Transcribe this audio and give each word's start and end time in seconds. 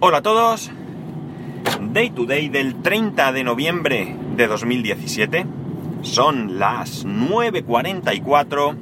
Hola 0.00 0.18
a 0.18 0.22
todos. 0.22 0.70
Day 1.92 2.10
to 2.10 2.24
day 2.24 2.48
del 2.48 2.82
30 2.82 3.32
de 3.32 3.42
noviembre 3.42 4.14
de 4.36 4.46
2017. 4.46 5.44
Son 6.02 6.60
las 6.60 7.04
9.44 7.04 8.76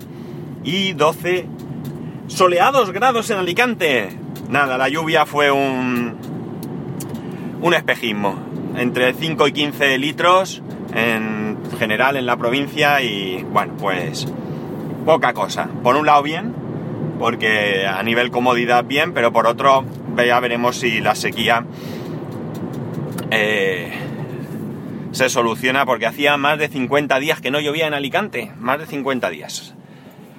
y 0.62 0.92
12 0.92 1.46
soleados 2.26 2.90
grados 2.90 3.30
en 3.30 3.38
Alicante. 3.38 4.10
Nada, 4.50 4.76
la 4.76 4.90
lluvia 4.90 5.24
fue 5.24 5.50
un, 5.50 6.16
un 7.62 7.72
espejismo. 7.72 8.34
Entre 8.76 9.14
5 9.14 9.48
y 9.48 9.52
15 9.52 9.96
litros 9.96 10.62
en 10.94 11.56
general 11.78 12.18
en 12.18 12.26
la 12.26 12.36
provincia 12.36 13.00
y 13.00 13.42
bueno, 13.42 13.72
pues 13.78 14.28
poca 15.06 15.32
cosa. 15.32 15.66
Por 15.82 15.96
un 15.96 16.04
lado 16.04 16.22
bien, 16.22 16.54
porque 17.18 17.86
a 17.86 18.02
nivel 18.02 18.30
comodidad 18.30 18.84
bien, 18.84 19.14
pero 19.14 19.32
por 19.32 19.46
otro 19.46 19.86
ya 20.24 20.40
veremos 20.40 20.76
si 20.76 21.00
la 21.00 21.14
sequía 21.14 21.64
eh, 23.30 23.92
se 25.12 25.28
soluciona, 25.28 25.86
porque 25.86 26.06
hacía 26.06 26.36
más 26.36 26.58
de 26.58 26.68
50 26.68 27.18
días 27.18 27.40
que 27.40 27.50
no 27.50 27.60
llovía 27.60 27.86
en 27.86 27.94
Alicante, 27.94 28.52
más 28.58 28.78
de 28.78 28.86
50 28.86 29.30
días. 29.30 29.74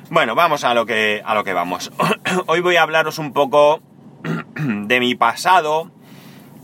Bueno, 0.09 0.36
vamos 0.36 0.63
a 0.63 0.73
lo 0.73 0.86
que, 0.86 1.22
a 1.26 1.36
lo 1.36 1.44
que 1.44 1.53
vamos. 1.53 1.91
Hoy 2.48 2.62
voy 2.62 2.77
a 2.77 2.84
hablaros 2.84 3.20
un 3.20 3.34
poco 3.34 3.81
de 4.55 5.00
mi 5.00 5.16
pasado 5.16 5.91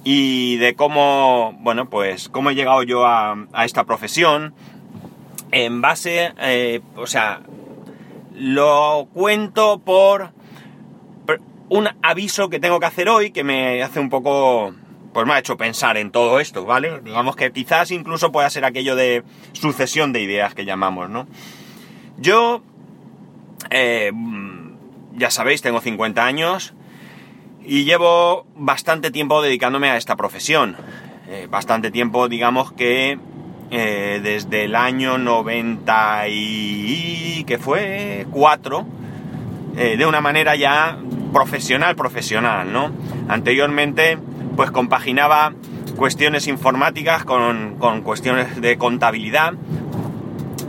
y 0.03 0.57
de 0.57 0.75
cómo, 0.75 1.57
bueno, 1.59 1.89
pues 1.89 2.29
cómo 2.29 2.49
he 2.49 2.55
llegado 2.55 2.83
yo 2.83 3.05
a, 3.05 3.35
esta 3.65 3.83
profesión 3.83 4.53
en 5.51 5.81
base, 5.81 6.33
eh, 6.39 6.81
o 6.95 7.05
sea, 7.05 7.41
lo 8.33 9.07
cuento 9.13 9.79
por 9.79 10.31
un 11.69 11.89
aviso 12.01 12.49
que 12.49 12.59
tengo 12.59 12.79
que 12.79 12.85
hacer 12.85 13.09
hoy 13.09 13.31
que 13.31 13.43
me 13.43 13.81
hace 13.81 13.99
un 13.99 14.09
poco, 14.09 14.73
pues 15.13 15.25
me 15.25 15.33
ha 15.33 15.39
hecho 15.39 15.57
pensar 15.57 15.97
en 15.97 16.11
todo 16.11 16.39
esto, 16.39 16.65
¿vale? 16.65 17.01
Digamos 17.01 17.35
que 17.35 17.51
quizás 17.51 17.91
incluso 17.91 18.31
pueda 18.31 18.49
ser 18.49 18.65
aquello 18.65 18.95
de 18.95 19.23
sucesión 19.53 20.13
de 20.13 20.21
ideas 20.21 20.53
que 20.53 20.65
llamamos, 20.65 21.09
¿no? 21.09 21.27
Yo, 22.17 22.63
eh, 23.69 24.11
ya 25.15 25.31
sabéis, 25.31 25.61
tengo 25.61 25.81
50 25.81 26.25
años 26.25 26.73
y 27.65 27.85
llevo 27.85 28.45
bastante 28.55 29.11
tiempo 29.11 29.41
dedicándome 29.41 29.89
a 29.89 29.97
esta 29.97 30.15
profesión. 30.15 30.75
Eh, 31.29 31.47
bastante 31.49 31.89
tiempo, 31.89 32.27
digamos 32.27 32.73
que 32.73 33.17
eh, 33.71 34.19
desde 34.21 34.65
el 34.65 34.75
año 34.75 35.17
90 35.17 36.27
y... 36.27 37.43
que 37.47 37.57
fue? 37.57 38.27
4, 38.29 38.85
eh, 39.77 39.97
de 39.97 40.05
una 40.05 40.21
manera 40.21 40.55
ya 40.55 40.99
profesional, 41.33 41.95
profesional, 41.95 42.71
¿no? 42.71 42.91
Anteriormente, 43.27 44.17
pues 44.55 44.71
compaginaba 44.71 45.53
cuestiones 45.97 46.47
informáticas 46.47 47.25
con, 47.25 47.75
con 47.79 48.01
cuestiones 48.01 48.61
de 48.61 48.77
contabilidad. 48.77 49.53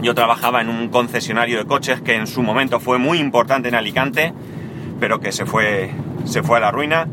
Yo 0.02 0.14
trabajaba 0.14 0.60
en 0.60 0.68
un 0.68 0.88
concesionario 0.88 1.58
de 1.58 1.64
coches 1.64 2.00
que 2.00 2.14
en 2.14 2.26
su 2.26 2.42
momento 2.42 2.80
fue 2.80 2.98
muy 2.98 3.18
importante 3.18 3.68
en 3.68 3.74
Alicante, 3.74 4.32
pero 5.00 5.20
que 5.20 5.32
se 5.32 5.46
fue, 5.46 5.90
se 6.24 6.42
fue 6.42 6.58
a 6.58 6.60
la 6.60 6.70
ruina. 6.70 7.08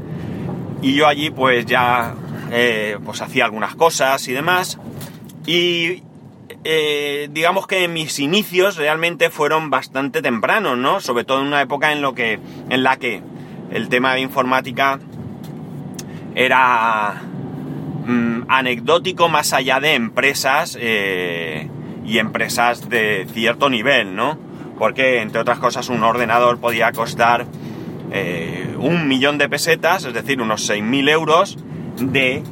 Y 0.82 0.96
yo 0.96 1.08
allí 1.08 1.30
pues 1.30 1.66
ya 1.66 2.16
eh, 2.52 2.98
pues 3.06 3.22
hacía 3.22 3.46
algunas 3.46 3.76
cosas 3.76 4.28
y 4.28 4.34
demás. 4.34 4.78
Y 5.46 6.04
eh, 6.64 7.30
digamos 7.32 7.66
que 7.66 7.88
mis 7.88 8.20
inicios 8.20 8.76
realmente 8.76 9.30
fueron 9.30 9.70
bastante 9.70 10.22
tempranos, 10.22 10.78
¿no? 10.78 11.00
Sobre 11.00 11.24
todo 11.24 11.42
en 11.42 11.48
una 11.48 11.62
época 11.62 11.92
en, 11.92 12.02
lo 12.02 12.14
que, 12.14 12.40
en 12.70 12.84
la 12.84 12.98
que 12.98 13.24
el 13.72 13.90
tema 13.90 14.14
de 14.14 14.22
informática 14.22 15.00
era 16.36 17.22
mm, 18.06 18.44
anecdótico 18.48 19.30
más 19.30 19.54
allá 19.54 19.80
de 19.80 19.96
empresas 19.96 20.78
eh, 20.80 21.70
y 22.06 22.18
empresas 22.20 22.90
de 22.90 23.28
cierto 23.34 23.70
nivel, 23.70 24.16
¿no? 24.16 24.38
Porque, 24.78 25.22
entre 25.22 25.42
otras 25.42 25.60
cosas, 25.60 25.90
un 25.90 26.04
ordenador 26.04 26.60
podía 26.60 26.92
costar 26.92 27.46
eh, 28.12 28.76
un 28.80 29.08
millón 29.08 29.38
de 29.38 29.48
pesetas, 29.48 30.06
es 30.06 30.14
decir, 30.14 30.42
unos 30.42 30.70
6.000 30.70 31.10
euros 31.10 31.58
de 31.98 32.44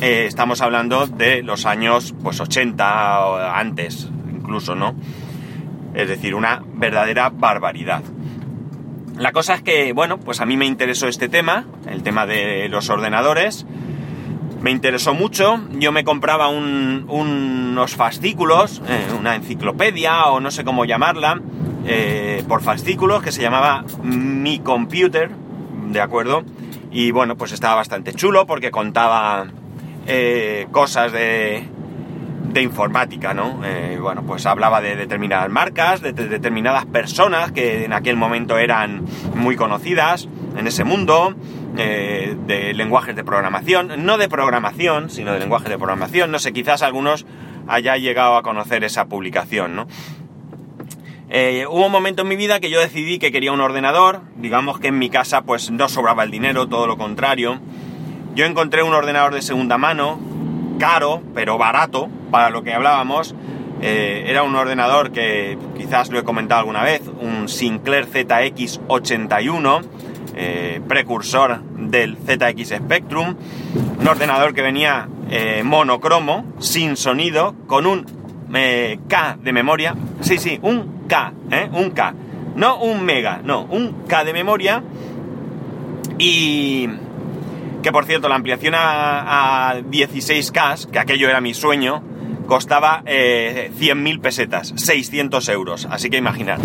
eh, 0.00 0.26
estamos 0.26 0.60
hablando 0.60 1.06
de 1.08 1.42
los 1.42 1.66
años 1.66 2.14
pues 2.22 2.40
80 2.40 3.26
o 3.26 3.36
antes 3.38 4.08
incluso, 4.30 4.76
¿no? 4.76 4.94
Es 5.94 6.08
decir, 6.08 6.34
una 6.34 6.62
verdadera 6.74 7.30
barbaridad. 7.30 8.02
La 9.18 9.32
cosa 9.32 9.54
es 9.54 9.62
que, 9.62 9.92
bueno, 9.92 10.18
pues 10.18 10.40
a 10.40 10.46
mí 10.46 10.56
me 10.56 10.64
interesó 10.64 11.08
este 11.08 11.28
tema, 11.28 11.64
el 11.88 12.04
tema 12.04 12.24
de 12.24 12.68
los 12.68 12.88
ordenadores. 12.88 13.66
Me 14.60 14.70
interesó 14.70 15.12
mucho. 15.12 15.60
Yo 15.72 15.90
me 15.90 16.04
compraba 16.04 16.48
unos 16.48 17.96
fascículos, 17.96 18.80
eh, 18.88 19.06
una 19.18 19.34
enciclopedia 19.34 20.26
o 20.26 20.40
no 20.40 20.52
sé 20.52 20.64
cómo 20.64 20.84
llamarla, 20.84 21.40
eh, 21.84 22.44
por 22.46 22.62
fascículos 22.62 23.22
que 23.22 23.32
se 23.32 23.42
llamaba 23.42 23.84
Mi 24.02 24.60
Computer, 24.60 25.30
¿de 25.88 26.00
acuerdo? 26.00 26.44
Y 26.92 27.10
bueno, 27.10 27.36
pues 27.36 27.50
estaba 27.50 27.74
bastante 27.74 28.12
chulo 28.14 28.46
porque 28.46 28.70
contaba 28.70 29.48
eh, 30.06 30.68
cosas 30.70 31.10
de, 31.12 31.64
de, 32.52 32.62
informática, 32.62 33.34
¿no? 33.34 33.60
Eh, 33.64 33.98
bueno, 34.00 34.22
pues 34.24 34.46
hablaba 34.46 34.80
de 34.80 34.96
determinadas 34.96 35.48
marcas, 35.50 36.00
de, 36.00 36.12
determinadas 36.12 36.86
personas 36.86 37.52
que 37.52 37.84
en 37.84 37.92
aquel 37.92 38.16
momento 38.16 38.58
eran 38.58 39.04
muy 39.34 39.56
conocidas 39.56 40.28
en 40.56 40.66
ese 40.66 40.84
mundo, 40.84 41.34
eh, 41.76 42.36
de 42.46 42.74
lenguajes 42.74 43.14
de 43.14 43.24
programación, 43.24 44.04
no 44.04 44.18
de 44.18 44.28
programación, 44.28 45.10
sino 45.10 45.32
de 45.32 45.38
lenguajes 45.38 45.68
de 45.68 45.78
programación, 45.78 46.30
no 46.30 46.38
sé, 46.38 46.52
quizás 46.52 46.82
algunos 46.82 47.26
haya 47.68 47.96
llegado 47.96 48.36
a 48.36 48.42
conocer 48.42 48.84
esa 48.84 49.06
publicación, 49.06 49.76
¿no? 49.76 49.86
hubo 51.68 51.84
un 51.84 51.92
momento 51.92 52.22
en 52.22 52.28
mi 52.28 52.36
vida 52.36 52.58
que 52.58 52.70
yo 52.70 52.80
decidí 52.80 53.18
que 53.18 53.30
quería 53.30 53.52
un 53.52 53.60
ordenador, 53.60 54.22
digamos 54.36 54.80
que 54.80 54.88
en 54.88 54.98
mi 54.98 55.10
casa 55.10 55.42
pues 55.42 55.70
no 55.70 55.90
sobraba 55.90 56.24
el 56.24 56.30
dinero, 56.30 56.68
todo 56.68 56.86
lo 56.86 56.96
contrario, 56.96 57.60
yo 58.38 58.46
encontré 58.46 58.84
un 58.84 58.94
ordenador 58.94 59.34
de 59.34 59.42
segunda 59.42 59.78
mano, 59.78 60.20
caro, 60.78 61.22
pero 61.34 61.58
barato, 61.58 62.08
para 62.30 62.50
lo 62.50 62.62
que 62.62 62.72
hablábamos. 62.72 63.34
Eh, 63.80 64.24
era 64.26 64.42
un 64.42 64.54
ordenador 64.56 65.12
que 65.12 65.56
quizás 65.76 66.10
lo 66.10 66.18
he 66.18 66.24
comentado 66.24 66.60
alguna 66.60 66.82
vez, 66.82 67.02
un 67.20 67.48
Sinclair 67.48 68.06
ZX81, 68.06 69.82
eh, 70.34 70.80
precursor 70.88 71.62
del 71.62 72.16
ZX 72.16 72.76
Spectrum. 72.76 73.36
Un 74.00 74.08
ordenador 74.08 74.54
que 74.54 74.62
venía 74.62 75.08
eh, 75.30 75.62
monocromo, 75.64 76.44
sin 76.58 76.96
sonido, 76.96 77.54
con 77.66 77.86
un 77.86 78.06
K 79.08 79.38
de 79.42 79.52
memoria. 79.52 79.94
Sí, 80.20 80.38
sí, 80.38 80.58
un 80.62 81.06
K, 81.06 81.32
un 81.72 81.90
K. 81.90 82.14
No 82.56 82.78
un 82.78 83.04
mega, 83.04 83.40
no, 83.44 83.62
un 83.62 84.04
K 84.08 84.24
de 84.24 84.32
memoria. 84.32 84.82
Y 86.18 86.88
que 87.82 87.92
por 87.92 88.04
cierto 88.06 88.28
la 88.28 88.34
ampliación 88.34 88.74
a, 88.76 89.76
16K, 89.90 90.90
que 90.90 90.98
aquello 90.98 91.28
era 91.28 91.40
mi 91.40 91.54
sueño, 91.54 92.02
costaba 92.48 93.02
eh, 93.04 93.70
100.000 93.78 94.20
pesetas, 94.20 94.72
600 94.74 95.48
euros, 95.50 95.86
así 95.90 96.10
que 96.10 96.16
imaginar. 96.16 96.58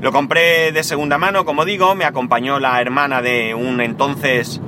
Lo 0.00 0.12
compré 0.12 0.72
de 0.72 0.84
segunda 0.84 1.16
mano, 1.16 1.44
como 1.44 1.64
digo, 1.64 1.94
me 1.94 2.04
acompañó 2.04 2.60
la 2.60 2.80
hermana 2.80 3.22
de 3.22 3.54
un 3.54 3.80
entonces 3.80 4.60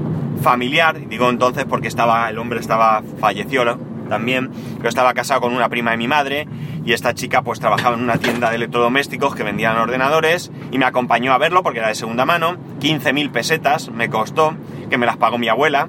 familiar, 0.42 1.08
digo 1.08 1.28
entonces 1.28 1.66
porque 1.66 1.86
estaba, 1.86 2.28
el 2.30 2.38
hombre 2.38 2.60
estaba, 2.60 3.02
falleció 3.20 3.78
también, 4.08 4.50
pero 4.78 4.88
estaba 4.88 5.12
casado 5.12 5.42
con 5.42 5.54
una 5.54 5.68
prima 5.68 5.90
de 5.92 5.96
mi 5.98 6.08
madre 6.08 6.48
y 6.84 6.92
esta 6.92 7.14
chica 7.14 7.42
pues 7.42 7.60
trabajaba 7.60 7.96
en 7.96 8.02
una 8.02 8.18
tienda 8.18 8.48
de 8.48 8.56
electrodomésticos 8.56 9.34
que 9.34 9.42
vendían 9.42 9.76
ordenadores 9.76 10.50
y 10.70 10.78
me 10.78 10.86
acompañó 10.86 11.32
a 11.32 11.38
verlo 11.38 11.62
porque 11.62 11.80
era 11.80 11.88
de 11.88 11.94
segunda 11.94 12.24
mano, 12.24 12.56
15.000 12.80 13.30
pesetas 13.32 13.90
me 13.90 14.08
costó, 14.08 14.56
que 14.88 14.96
me 14.96 15.06
las 15.06 15.18
pagó 15.18 15.36
mi 15.36 15.48
abuela. 15.48 15.88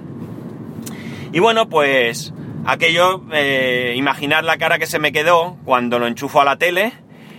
Y 1.32 1.40
bueno, 1.40 1.68
pues 1.68 2.34
aquello, 2.66 3.24
eh, 3.32 3.94
imaginar 3.96 4.44
la 4.44 4.58
cara 4.58 4.80
que 4.80 4.88
se 4.88 5.00
me 5.00 5.12
quedó 5.12 5.58
cuando 5.66 6.00
lo 6.00 6.08
enchufo 6.08 6.42
a 6.42 6.46
la 6.46 6.58
tele 6.58 6.94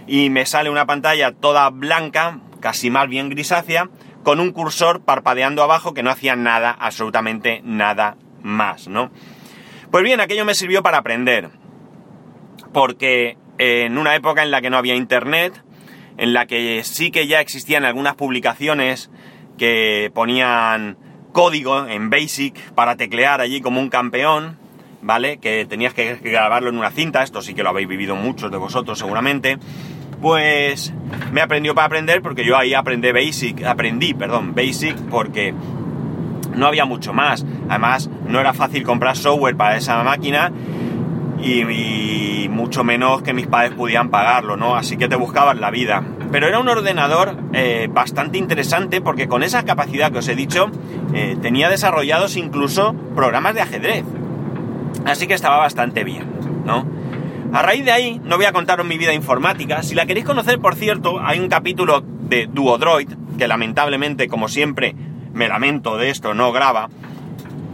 y 0.06 0.30
me 0.30 0.46
sale 0.46 0.70
una 0.70 0.86
pantalla 0.86 1.32
toda 1.32 1.68
blanca, 1.70 2.40
casi 2.60 2.90
más 2.90 3.08
bien 3.08 3.28
grisácea, 3.28 3.90
con 4.22 4.40
un 4.40 4.52
cursor 4.52 5.02
parpadeando 5.02 5.62
abajo 5.62 5.94
que 5.94 6.02
no 6.02 6.10
hacía 6.10 6.36
nada, 6.36 6.70
absolutamente 6.70 7.60
nada 7.64 8.16
más, 8.42 8.88
¿no? 8.88 9.10
Pues 9.90 10.04
bien, 10.04 10.20
aquello 10.20 10.44
me 10.44 10.54
sirvió 10.54 10.82
para 10.82 10.98
aprender, 10.98 11.50
porque 12.72 13.36
en 13.58 13.98
una 13.98 14.14
época 14.14 14.42
en 14.42 14.50
la 14.50 14.60
que 14.60 14.70
no 14.70 14.76
había 14.76 14.94
internet, 14.94 15.62
en 16.18 16.32
la 16.32 16.46
que 16.46 16.82
sí 16.84 17.10
que 17.10 17.26
ya 17.26 17.40
existían 17.40 17.84
algunas 17.84 18.14
publicaciones 18.14 19.10
que 19.58 20.10
ponían 20.14 20.96
código 21.32 21.86
en 21.86 22.10
Basic 22.10 22.58
para 22.72 22.96
teclear 22.96 23.40
allí 23.40 23.60
como 23.60 23.80
un 23.80 23.90
campeón, 23.90 24.58
¿vale? 25.06 25.38
Que 25.38 25.64
tenías 25.66 25.94
que 25.94 26.16
grabarlo 26.16 26.68
en 26.68 26.76
una 26.76 26.90
cinta, 26.90 27.22
esto 27.22 27.40
sí 27.40 27.54
que 27.54 27.62
lo 27.62 27.70
habéis 27.70 27.88
vivido 27.88 28.16
muchos 28.16 28.50
de 28.50 28.58
vosotros 28.58 28.98
seguramente. 28.98 29.56
Pues 30.20 30.92
me 31.32 31.40
aprendió 31.40 31.74
para 31.74 31.86
aprender 31.86 32.20
porque 32.22 32.44
yo 32.44 32.56
ahí 32.56 32.74
aprendí 32.74 33.12
Basic, 33.12 33.64
aprendí, 33.64 34.14
perdón, 34.14 34.54
Basic 34.54 34.96
porque 35.08 35.54
No 36.54 36.66
había 36.66 36.86
mucho 36.86 37.12
más. 37.12 37.44
Además, 37.68 38.10
no 38.26 38.40
era 38.40 38.52
fácil 38.52 38.82
comprar 38.82 39.16
software 39.16 39.56
para 39.56 39.76
esa 39.76 40.02
máquina 40.02 40.50
y, 41.42 42.48
mucho 42.48 42.82
menos 42.82 43.22
que 43.22 43.34
mis 43.34 43.46
padres 43.46 43.74
pudieran 43.74 44.08
pagarlo, 44.08 44.56
¿no? 44.56 44.74
Así 44.74 44.96
que 44.96 45.08
te 45.08 45.16
buscabas 45.16 45.58
la 45.58 45.70
vida. 45.70 46.02
Pero 46.32 46.48
era 46.48 46.58
un 46.58 46.68
ordenador 46.68 47.36
eh, 47.52 47.88
bastante 47.92 48.38
interesante 48.38 49.02
porque 49.02 49.28
con 49.28 49.42
esa 49.42 49.64
capacidad 49.64 50.10
que 50.10 50.18
os 50.18 50.28
he 50.28 50.34
dicho, 50.34 50.70
eh, 51.12 51.36
tenía 51.40 51.68
desarrollados 51.68 52.36
incluso 52.36 52.94
programas 53.14 53.54
de 53.54 53.60
ajedrez. 53.60 54.04
Así 55.06 55.28
que 55.28 55.34
estaba 55.34 55.58
bastante 55.58 56.02
bien, 56.02 56.24
¿no? 56.64 56.84
A 57.52 57.62
raíz 57.62 57.84
de 57.84 57.92
ahí, 57.92 58.20
no 58.24 58.36
voy 58.36 58.44
a 58.44 58.52
contaros 58.52 58.84
mi 58.84 58.98
vida 58.98 59.14
informática. 59.14 59.82
Si 59.84 59.94
la 59.94 60.04
queréis 60.04 60.26
conocer, 60.26 60.58
por 60.58 60.74
cierto, 60.74 61.20
hay 61.24 61.38
un 61.38 61.48
capítulo 61.48 62.02
de 62.02 62.48
Duodroid, 62.52 63.08
que 63.38 63.46
lamentablemente, 63.46 64.26
como 64.26 64.48
siempre, 64.48 64.96
me 65.32 65.48
lamento 65.48 65.96
de 65.96 66.10
esto, 66.10 66.34
no 66.34 66.50
graba. 66.50 66.90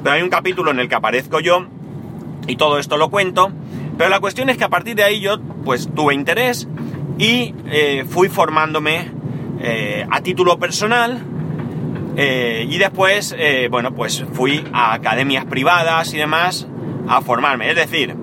Pero 0.03 0.15
hay 0.15 0.23
un 0.23 0.29
capítulo 0.29 0.73
en 0.73 0.79
el 0.79 0.89
que 0.89 0.95
aparezco 0.95 1.41
yo 1.41 1.67
y 2.47 2.57
todo 2.57 2.79
esto 2.79 2.99
lo 2.99 3.09
cuento. 3.09 3.51
Pero 3.97 4.11
la 4.11 4.21
cuestión 4.21 4.51
es 4.51 4.59
que 4.59 4.65
a 4.65 4.69
partir 4.69 4.95
de 4.95 5.05
ahí 5.05 5.21
yo, 5.21 5.41
pues, 5.65 5.89
tuve 5.95 6.13
interés 6.13 6.69
y 7.19 7.55
eh, 7.67 8.05
fui 8.07 8.29
formándome 8.29 9.11
eh, 9.61 10.07
a 10.11 10.21
título 10.21 10.59
personal 10.59 11.19
eh, 12.17 12.67
y 12.69 12.77
después, 12.77 13.35
bueno, 13.71 13.95
pues 13.95 14.23
fui 14.35 14.63
a 14.75 14.93
academias 14.93 15.47
privadas 15.47 16.13
y 16.13 16.19
demás 16.19 16.69
a 17.09 17.21
formarme. 17.21 17.71
Es 17.71 17.77
decir, 17.77 18.17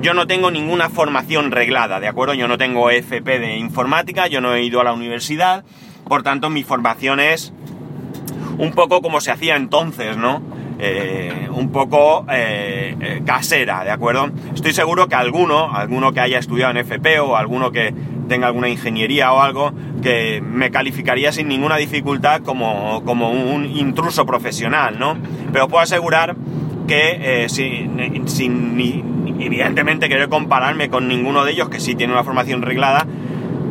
yo 0.00 0.14
no 0.14 0.26
tengo 0.26 0.50
ninguna 0.50 0.90
formación 0.90 1.50
reglada, 1.50 2.00
¿de 2.00 2.08
acuerdo? 2.08 2.34
Yo 2.34 2.48
no 2.48 2.58
tengo 2.58 2.90
FP 2.90 3.38
de 3.38 3.56
informática, 3.56 4.26
yo 4.26 4.40
no 4.40 4.54
he 4.54 4.62
ido 4.62 4.80
a 4.80 4.84
la 4.84 4.92
universidad, 4.92 5.64
por 6.06 6.22
tanto 6.22 6.50
mi 6.50 6.62
formación 6.62 7.18
es 7.20 7.52
un 8.58 8.72
poco 8.72 9.02
como 9.02 9.20
se 9.20 9.30
hacía 9.30 9.56
entonces, 9.56 10.16
¿no? 10.16 10.42
un 11.52 11.72
poco 11.72 12.26
casera, 13.24 13.82
¿de 13.84 13.90
acuerdo? 13.90 14.30
Estoy 14.54 14.74
seguro 14.74 15.08
que 15.08 15.14
alguno, 15.14 15.74
alguno 15.74 16.12
que 16.12 16.20
haya 16.20 16.38
estudiado 16.38 16.72
en 16.72 16.76
FP 16.76 17.18
o 17.20 17.34
alguno 17.34 17.72
que 17.72 17.94
tenga 18.28 18.48
alguna 18.48 18.68
ingeniería 18.68 19.32
o 19.32 19.40
algo, 19.40 19.72
que 20.02 20.42
me 20.42 20.70
calificaría 20.70 21.32
sin 21.32 21.48
ninguna 21.48 21.78
dificultad 21.78 22.42
como, 22.42 23.02
como 23.06 23.30
un 23.30 23.64
intruso 23.64 24.26
profesional, 24.26 24.98
¿no? 24.98 25.16
Pero 25.50 25.68
puedo 25.68 25.82
asegurar 25.82 26.36
que 26.86 27.44
eh, 27.44 27.48
sin, 27.48 27.98
evidentemente 29.38 30.08
querer 30.08 30.28
compararme 30.28 30.88
con 30.88 31.08
ninguno 31.08 31.44
de 31.44 31.52
ellos 31.52 31.68
que 31.68 31.80
sí 31.80 31.94
tiene 31.94 32.12
una 32.12 32.24
formación 32.24 32.62
reglada, 32.62 33.06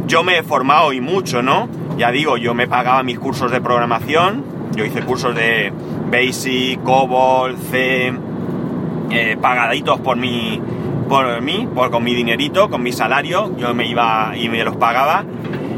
yo 0.08 0.24
me 0.24 0.38
he 0.38 0.44
formado 0.44 0.94
y 0.94 1.02
mucho, 1.02 1.42
¿no? 1.42 1.68
Ya 1.98 2.12
digo, 2.12 2.38
yo 2.38 2.54
me 2.54 2.68
pagaba 2.68 3.04
mis 3.04 3.18
cursos 3.18 3.52
de 3.52 3.62
programación, 3.62 4.44
yo 4.76 4.86
hice 4.86 5.02
cursos 5.02 5.34
de 5.34 5.72
Basic, 6.12 6.82
COBOL, 6.84 7.58
C, 7.58 8.14
eh, 9.12 9.38
pagaditos 9.42 10.00
por 10.02 10.18
mi, 10.18 10.62
por 11.08 11.42
mí, 11.42 11.68
por, 11.74 11.92
con 11.92 12.04
mi 12.04 12.14
dinerito, 12.14 12.70
con 12.70 12.84
mi 12.84 12.92
salario, 12.92 13.56
yo 13.58 13.74
me 13.74 13.88
iba 13.88 14.34
y 14.36 14.50
me 14.50 14.64
los 14.64 14.76
pagaba. 14.76 15.24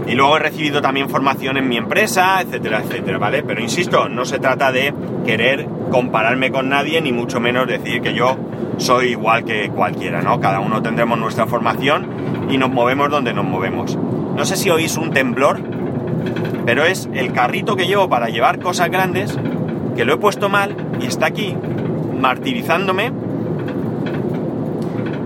Y 0.07 0.15
luego 0.15 0.37
he 0.37 0.39
recibido 0.39 0.81
también 0.81 1.09
formación 1.09 1.57
en 1.57 1.67
mi 1.67 1.77
empresa, 1.77 2.41
etcétera, 2.41 2.81
etcétera, 2.83 3.17
¿vale? 3.17 3.43
Pero 3.43 3.61
insisto, 3.61 4.07
no 4.07 4.23
se 4.25 4.39
trata 4.39 4.71
de 4.71 4.93
querer 5.25 5.67
compararme 5.91 6.49
con 6.49 6.69
nadie, 6.69 7.01
ni 7.01 7.11
mucho 7.11 7.39
menos 7.39 7.67
decir 7.67 8.01
que 8.01 8.13
yo 8.13 8.37
soy 8.77 9.07
igual 9.09 9.43
que 9.43 9.69
cualquiera, 9.69 10.21
¿no? 10.21 10.39
Cada 10.39 10.59
uno 10.59 10.81
tendremos 10.81 11.19
nuestra 11.19 11.45
formación 11.45 12.07
y 12.49 12.57
nos 12.57 12.69
movemos 12.69 13.09
donde 13.09 13.33
nos 13.33 13.45
movemos. 13.45 13.97
No 13.97 14.45
sé 14.45 14.55
si 14.55 14.69
oís 14.69 14.97
un 14.97 15.11
temblor, 15.11 15.59
pero 16.65 16.85
es 16.85 17.09
el 17.13 17.33
carrito 17.33 17.75
que 17.75 17.87
llevo 17.87 18.07
para 18.07 18.29
llevar 18.29 18.59
cosas 18.59 18.89
grandes, 18.89 19.37
que 19.95 20.05
lo 20.05 20.13
he 20.13 20.17
puesto 20.17 20.47
mal 20.47 20.75
y 21.01 21.07
está 21.07 21.25
aquí, 21.25 21.55
martirizándome 22.19 23.11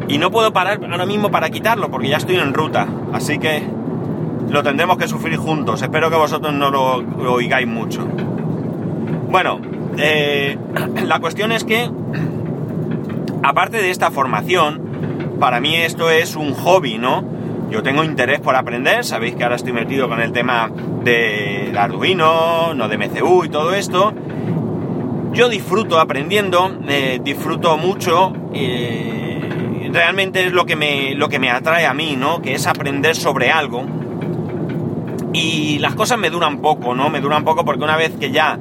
y 0.08 0.18
no 0.18 0.30
puedo 0.30 0.52
parar 0.52 0.80
ahora 0.84 1.06
mismo 1.06 1.32
para 1.32 1.50
quitarlo 1.50 1.90
porque 1.90 2.10
ya 2.10 2.18
estoy 2.18 2.38
en 2.38 2.54
ruta. 2.54 2.88
Así 3.14 3.40
que 3.40 3.64
lo 4.50 4.64
tendremos 4.64 4.98
que 4.98 5.08
sufrir 5.08 5.38
juntos. 5.38 5.82
Espero 5.82 6.10
que 6.10 6.16
vosotros 6.16 6.54
no 6.54 6.70
lo, 6.70 7.34
oigáis 7.34 7.68
mucho. 7.68 8.06
Bueno, 9.30 9.60
eh, 9.98 10.58
la 11.06 11.20
cuestión 11.20 11.52
es 11.52 11.64
que, 11.64 11.90
aparte 13.44 13.78
de 13.78 13.92
esta 13.92 14.12
formación, 14.12 15.38
para 15.40 15.60
mí 15.60 15.76
esto 15.76 16.10
es 16.10 16.36
un 16.36 16.54
hobby, 16.54 16.98
¿no? 16.98 17.24
Yo 17.72 17.84
tengo 17.84 18.04
interés 18.04 18.42
por 18.42 18.56
aprender, 18.56 19.06
sabéis 19.06 19.36
que 19.36 19.44
ahora 19.44 19.56
estoy 19.56 19.72
metido 19.72 20.10
con 20.10 20.20
el 20.20 20.34
tema 20.34 20.70
de 21.04 21.74
Arduino, 21.78 22.74
no 22.74 22.88
de 22.90 22.98
MCU 22.98 23.46
y 23.46 23.50
todo 23.50 23.74
esto. 23.74 24.14
Yo 25.32 25.48
disfruto 25.48 25.98
aprendiendo, 25.98 26.80
eh, 26.90 27.22
disfruto 27.24 27.78
mucho. 27.78 28.34
Eh, 28.54 29.90
realmente 29.94 30.46
es 30.46 30.52
lo 30.52 30.66
que, 30.66 30.76
me, 30.76 31.16
lo 31.16 31.30
que 31.30 31.40
me 31.40 31.50
atrae 31.50 31.86
a 31.86 31.94
mí, 31.94 32.18
¿no? 32.18 32.42
Que 32.42 32.56
es 32.56 32.68
aprender 32.68 33.16
sobre 33.16 33.52
algo. 33.52 33.86
Y 35.34 35.80
las 35.80 35.96
cosas 35.96 36.18
me 36.18 36.30
duran 36.30 36.60
poco, 36.60 36.94
¿no? 36.94 37.10
Me 37.10 37.22
duran 37.22 37.44
poco 37.44 37.64
porque 37.64 37.84
una 37.84 37.96
vez 37.96 38.12
que 38.20 38.32
ya, 38.32 38.60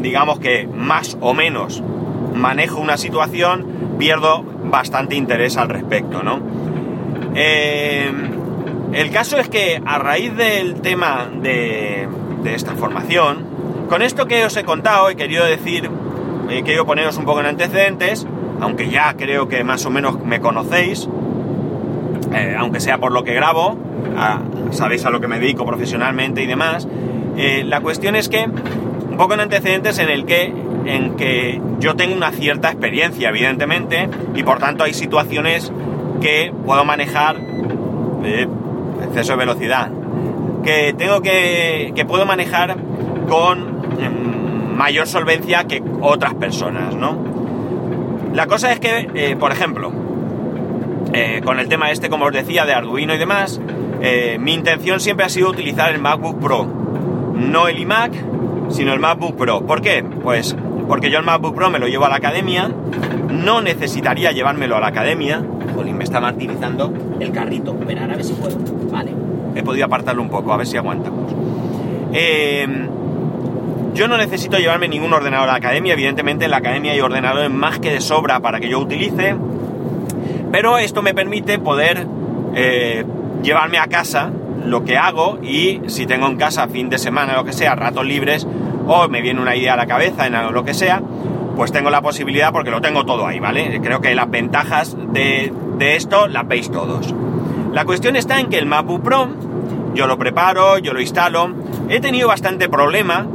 digamos 0.00 0.38
que 0.38 0.66
más 0.66 1.18
o 1.20 1.34
menos 1.34 1.82
manejo 2.34 2.80
una 2.80 2.96
situación, 2.96 3.96
pierdo 3.98 4.42
bastante 4.64 5.16
interés 5.16 5.56
al 5.56 5.68
respecto, 5.68 6.22
¿no? 6.22 6.40
Eh, 7.34 8.10
el 8.92 9.10
caso 9.10 9.38
es 9.38 9.48
que 9.48 9.82
a 9.84 9.98
raíz 9.98 10.34
del 10.34 10.80
tema 10.80 11.28
de, 11.30 12.08
de, 12.42 12.54
esta 12.54 12.72
formación, 12.72 13.46
con 13.88 14.00
esto 14.02 14.26
que 14.26 14.44
os 14.44 14.56
he 14.56 14.64
contado, 14.64 15.10
he 15.10 15.16
querido 15.16 15.44
decir, 15.44 15.90
he 16.48 16.62
querido 16.62 16.86
poneros 16.86 17.18
un 17.18 17.26
poco 17.26 17.40
en 17.40 17.46
antecedentes, 17.46 18.26
aunque 18.60 18.88
ya 18.88 19.14
creo 19.14 19.48
que 19.48 19.62
más 19.62 19.84
o 19.84 19.90
menos 19.90 20.22
me 20.24 20.40
conocéis, 20.40 21.08
eh, 22.32 22.56
aunque 22.58 22.80
sea 22.80 22.98
por 22.98 23.12
lo 23.12 23.24
que 23.24 23.34
grabo, 23.34 23.76
sabéis 24.70 25.04
a 25.04 25.10
lo 25.10 25.20
que 25.20 25.28
me 25.28 25.38
dedico 25.38 25.64
profesionalmente 25.64 26.42
y 26.42 26.46
demás, 26.46 26.88
eh, 27.36 27.62
la 27.64 27.80
cuestión 27.80 28.16
es 28.16 28.28
que, 28.28 28.44
un 28.44 29.16
poco 29.16 29.34
en 29.34 29.40
antecedentes 29.40 29.98
en 29.98 30.10
el 30.10 30.24
que, 30.24 30.52
en 30.86 31.16
que 31.16 31.60
yo 31.78 31.94
tengo 31.94 32.14
una 32.14 32.32
cierta 32.32 32.70
experiencia, 32.70 33.28
evidentemente, 33.28 34.08
y 34.34 34.42
por 34.42 34.58
tanto 34.58 34.84
hay 34.84 34.94
situaciones 34.94 35.72
que 36.20 36.52
puedo 36.66 36.84
manejar, 36.84 37.36
exceso 39.04 39.32
de 39.32 39.38
velocidad, 39.38 39.90
que 40.64 40.94
tengo 40.96 41.22
que, 41.22 41.92
que 41.94 42.04
puedo 42.04 42.26
manejar 42.26 42.76
con 43.28 43.60
mm, 43.60 44.76
mayor 44.76 45.06
solvencia 45.06 45.64
que 45.64 45.82
otras 46.00 46.34
personas, 46.34 46.94
¿no? 46.94 47.16
La 48.34 48.46
cosa 48.46 48.72
es 48.72 48.80
que, 48.80 49.08
eh, 49.14 49.36
por 49.36 49.52
ejemplo, 49.52 49.90
eh, 51.12 51.40
con 51.44 51.58
el 51.58 51.68
tema 51.68 51.90
este, 51.90 52.08
como 52.08 52.26
os 52.26 52.32
decía, 52.32 52.66
de 52.66 52.74
Arduino 52.74 53.14
y 53.14 53.18
demás, 53.18 53.60
eh, 54.00 54.38
mi 54.40 54.54
intención 54.54 55.00
siempre 55.00 55.26
ha 55.26 55.28
sido 55.28 55.50
utilizar 55.50 55.92
el 55.92 56.00
MacBook 56.00 56.40
Pro. 56.40 56.66
No 57.34 57.68
el 57.68 57.78
iMac, 57.78 58.12
sino 58.70 58.92
el 58.92 59.00
MacBook 59.00 59.36
Pro. 59.36 59.66
¿Por 59.66 59.80
qué? 59.80 60.02
Pues 60.02 60.56
porque 60.88 61.10
yo 61.10 61.18
el 61.18 61.24
MacBook 61.24 61.54
Pro 61.54 61.70
me 61.70 61.78
lo 61.78 61.86
llevo 61.86 62.06
a 62.06 62.08
la 62.08 62.16
academia, 62.16 62.70
no 63.30 63.60
necesitaría 63.60 64.32
llevármelo 64.32 64.76
a 64.76 64.80
la 64.80 64.88
academia. 64.88 65.42
Jolín, 65.74 65.96
me 65.96 66.04
está 66.04 66.20
martirizando 66.20 66.92
el 67.20 67.30
carrito. 67.32 67.76
Esperar 67.78 68.10
a 68.10 68.16
ver 68.16 68.24
si 68.24 68.32
puedo. 68.32 68.56
Vale. 68.90 69.12
He 69.54 69.62
podido 69.62 69.86
apartarlo 69.86 70.22
un 70.22 70.30
poco, 70.30 70.52
a 70.52 70.56
ver 70.56 70.66
si 70.66 70.76
aguantamos. 70.76 71.32
Eh, 72.12 72.66
yo 73.98 74.06
no 74.06 74.16
necesito 74.16 74.58
llevarme 74.58 74.86
ningún 74.88 75.12
ordenador 75.12 75.48
a 75.48 75.52
la 75.52 75.58
academia, 75.58 75.94
evidentemente 75.94 76.44
en 76.44 76.52
la 76.52 76.58
academia 76.58 76.92
hay 76.92 77.00
ordenadores 77.00 77.50
más 77.50 77.80
que 77.80 77.90
de 77.90 78.00
sobra 78.00 78.40
para 78.40 78.60
que 78.60 78.68
yo 78.68 78.78
utilice, 78.78 79.34
pero 80.50 80.78
esto 80.78 81.02
me 81.02 81.14
permite 81.14 81.58
poder 81.58 82.06
eh, 82.54 83.04
llevarme 83.42 83.78
a 83.78 83.86
casa 83.86 84.30
lo 84.64 84.84
que 84.84 84.96
hago 84.96 85.38
y 85.42 85.80
si 85.86 86.06
tengo 86.06 86.26
en 86.26 86.36
casa 86.36 86.68
fin 86.68 86.90
de 86.90 86.98
semana, 86.98 87.34
lo 87.34 87.44
que 87.44 87.52
sea, 87.52 87.74
ratos 87.74 88.04
libres, 88.04 88.46
o 88.86 89.08
me 89.08 89.20
viene 89.20 89.40
una 89.40 89.56
idea 89.56 89.74
a 89.74 89.76
la 89.76 89.86
cabeza 89.86 90.26
en 90.26 90.52
lo 90.52 90.64
que 90.64 90.74
sea, 90.74 91.02
pues 91.56 91.72
tengo 91.72 91.90
la 91.90 92.02
posibilidad 92.02 92.52
porque 92.52 92.70
lo 92.70 92.80
tengo 92.80 93.04
todo 93.04 93.26
ahí, 93.26 93.40
¿vale? 93.40 93.80
Creo 93.82 94.00
que 94.00 94.14
las 94.14 94.30
ventajas 94.30 94.96
de, 95.12 95.52
de 95.76 95.96
esto 95.96 96.28
las 96.28 96.46
veis 96.46 96.70
todos. 96.70 97.14
La 97.72 97.84
cuestión 97.84 98.16
está 98.16 98.40
en 98.40 98.48
que 98.48 98.58
el 98.58 98.66
MacBook 98.66 99.02
Pro, 99.02 99.28
yo 99.94 100.06
lo 100.06 100.18
preparo, 100.18 100.78
yo 100.78 100.92
lo 100.92 101.00
instalo, 101.00 101.50
he 101.88 102.00
tenido 102.00 102.28
bastante 102.28 102.68
problema 102.68 103.26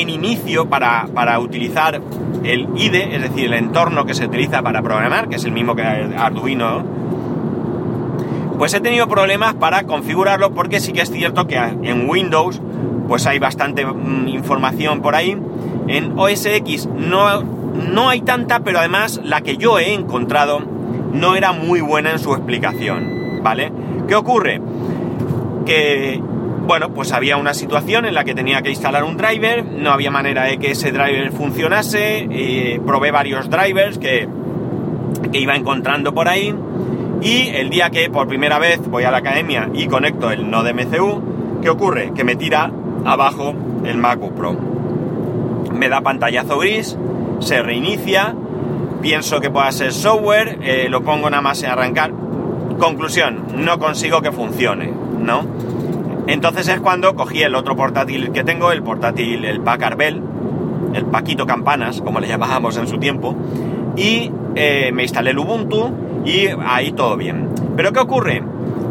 en 0.00 0.10
inicio 0.10 0.68
para, 0.68 1.38
utilizar 1.38 2.00
el 2.44 2.68
IDE, 2.76 3.16
es 3.16 3.22
decir, 3.22 3.46
el 3.46 3.54
entorno 3.54 4.06
que 4.06 4.14
se 4.14 4.26
utiliza 4.26 4.62
para 4.62 4.82
programar, 4.82 5.28
que 5.28 5.36
es 5.36 5.44
el 5.44 5.52
mismo 5.52 5.74
que 5.74 5.82
Arduino, 5.82 6.84
pues 8.58 8.72
he 8.74 8.80
tenido 8.80 9.06
problemas 9.08 9.54
para 9.54 9.84
configurarlo 9.84 10.52
porque 10.52 10.80
sí 10.80 10.92
que 10.92 11.02
es 11.02 11.10
cierto 11.10 11.46
que 11.46 11.56
en 11.56 12.08
Windows 12.08 12.60
pues 13.08 13.26
hay 13.26 13.38
bastante 13.38 13.84
mm, 13.84 14.28
información 14.28 15.00
por 15.00 15.14
ahí. 15.14 15.36
En 15.88 16.18
OS 16.18 16.46
X 16.46 16.88
no, 16.96 17.42
no 17.42 18.08
hay 18.08 18.22
tanta, 18.22 18.60
pero 18.60 18.78
además 18.78 19.20
la 19.22 19.42
que 19.42 19.56
yo 19.56 19.78
he 19.78 19.92
encontrado 19.92 20.60
no 21.12 21.36
era 21.36 21.52
muy 21.52 21.80
buena 21.80 22.12
en 22.12 22.18
su 22.18 22.32
explicación, 22.32 23.40
¿vale? 23.42 23.72
¿Qué 24.08 24.14
ocurre? 24.14 24.60
Que 25.64 26.20
bueno, 26.66 26.92
pues 26.92 27.12
había 27.12 27.36
una 27.36 27.54
situación 27.54 28.06
en 28.06 28.14
la 28.14 28.24
que 28.24 28.34
tenía 28.34 28.60
que 28.60 28.70
instalar 28.70 29.04
un 29.04 29.16
driver, 29.16 29.64
no 29.64 29.92
había 29.92 30.10
manera 30.10 30.44
de 30.44 30.58
que 30.58 30.72
ese 30.72 30.90
driver 30.90 31.30
funcionase, 31.30 32.26
eh, 32.30 32.80
probé 32.84 33.12
varios 33.12 33.48
drivers 33.48 33.98
que, 33.98 34.28
iba 35.32 35.54
encontrando 35.54 36.14
por 36.14 36.28
ahí 36.28 36.54
y 37.20 37.48
el 37.48 37.68
día 37.68 37.90
que 37.90 38.08
por 38.08 38.26
primera 38.26 38.58
vez 38.58 38.80
voy 38.88 39.04
a 39.04 39.10
la 39.10 39.18
academia 39.18 39.68
y 39.74 39.86
conecto 39.86 40.30
el 40.30 40.50
Node 40.50 40.72
MCU, 40.72 41.60
¿qué 41.60 41.68
ocurre? 41.68 42.12
Que 42.14 42.24
me 42.24 42.36
tira 42.36 42.70
abajo 43.04 43.54
el 43.84 43.98
MacBook 43.98 44.34
Pro. 44.34 44.56
Me 45.72 45.90
da 45.90 46.00
pantallazo 46.00 46.58
gris, 46.58 46.96
se 47.40 47.62
reinicia, 47.62 48.34
pienso 49.02 49.40
que 49.40 49.50
pueda 49.50 49.70
ser 49.72 49.92
software, 49.92 50.58
eh, 50.62 50.88
lo 50.88 51.02
pongo 51.02 51.28
nada 51.28 51.42
más 51.42 51.62
en 51.62 51.70
arrancar. 51.70 52.12
Conclusión, 52.78 53.44
no 53.56 53.78
consigo 53.78 54.22
que 54.22 54.32
funcione, 54.32 54.90
¿no? 55.20 55.44
Entonces 56.26 56.68
es 56.68 56.80
cuando 56.80 57.14
cogí 57.14 57.42
el 57.42 57.54
otro 57.54 57.76
portátil 57.76 58.32
que 58.32 58.42
tengo, 58.42 58.72
el 58.72 58.82
portátil, 58.82 59.44
el 59.44 59.60
Packard 59.60 59.96
Bell, 59.96 60.22
el 60.92 61.04
Paquito 61.06 61.46
Campanas, 61.46 62.00
como 62.00 62.20
le 62.20 62.28
llamábamos 62.28 62.76
en 62.78 62.86
su 62.86 62.98
tiempo, 62.98 63.36
y 63.96 64.30
eh, 64.54 64.90
me 64.92 65.02
instalé 65.02 65.30
el 65.30 65.38
Ubuntu 65.38 65.90
y 66.24 66.48
ahí 66.64 66.92
todo 66.92 67.16
bien. 67.16 67.48
Pero 67.76 67.92
¿qué 67.92 68.00
ocurre? 68.00 68.42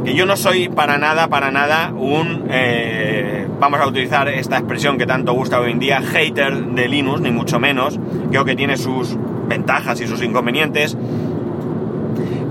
Que 0.03 0.13
yo 0.13 0.25
no 0.25 0.37
soy 0.37 0.69
para 0.69 0.97
nada, 0.97 1.27
para 1.27 1.51
nada 1.51 1.91
un, 1.91 2.45
eh, 2.49 3.47
vamos 3.59 3.79
a 3.79 3.87
utilizar 3.87 4.27
esta 4.29 4.57
expresión 4.57 4.97
que 4.97 5.05
tanto 5.05 5.33
gusta 5.33 5.59
hoy 5.59 5.71
en 5.71 5.79
día, 5.79 6.01
hater 6.01 6.55
de 6.55 6.87
Linux, 6.87 7.21
ni 7.21 7.31
mucho 7.31 7.59
menos. 7.59 7.99
Creo 8.29 8.45
que 8.45 8.55
tiene 8.55 8.77
sus 8.77 9.17
ventajas 9.47 9.99
y 10.01 10.07
sus 10.07 10.21
inconvenientes. 10.21 10.97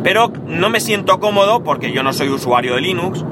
Pero 0.02 0.32
no 0.46 0.68
me 0.68 0.80
siento 0.80 1.18
cómodo 1.18 1.62
porque 1.62 1.92
yo 1.92 2.02
no 2.02 2.12
soy 2.12 2.28
usuario 2.28 2.74
de 2.74 2.82
Linux, 2.82 3.24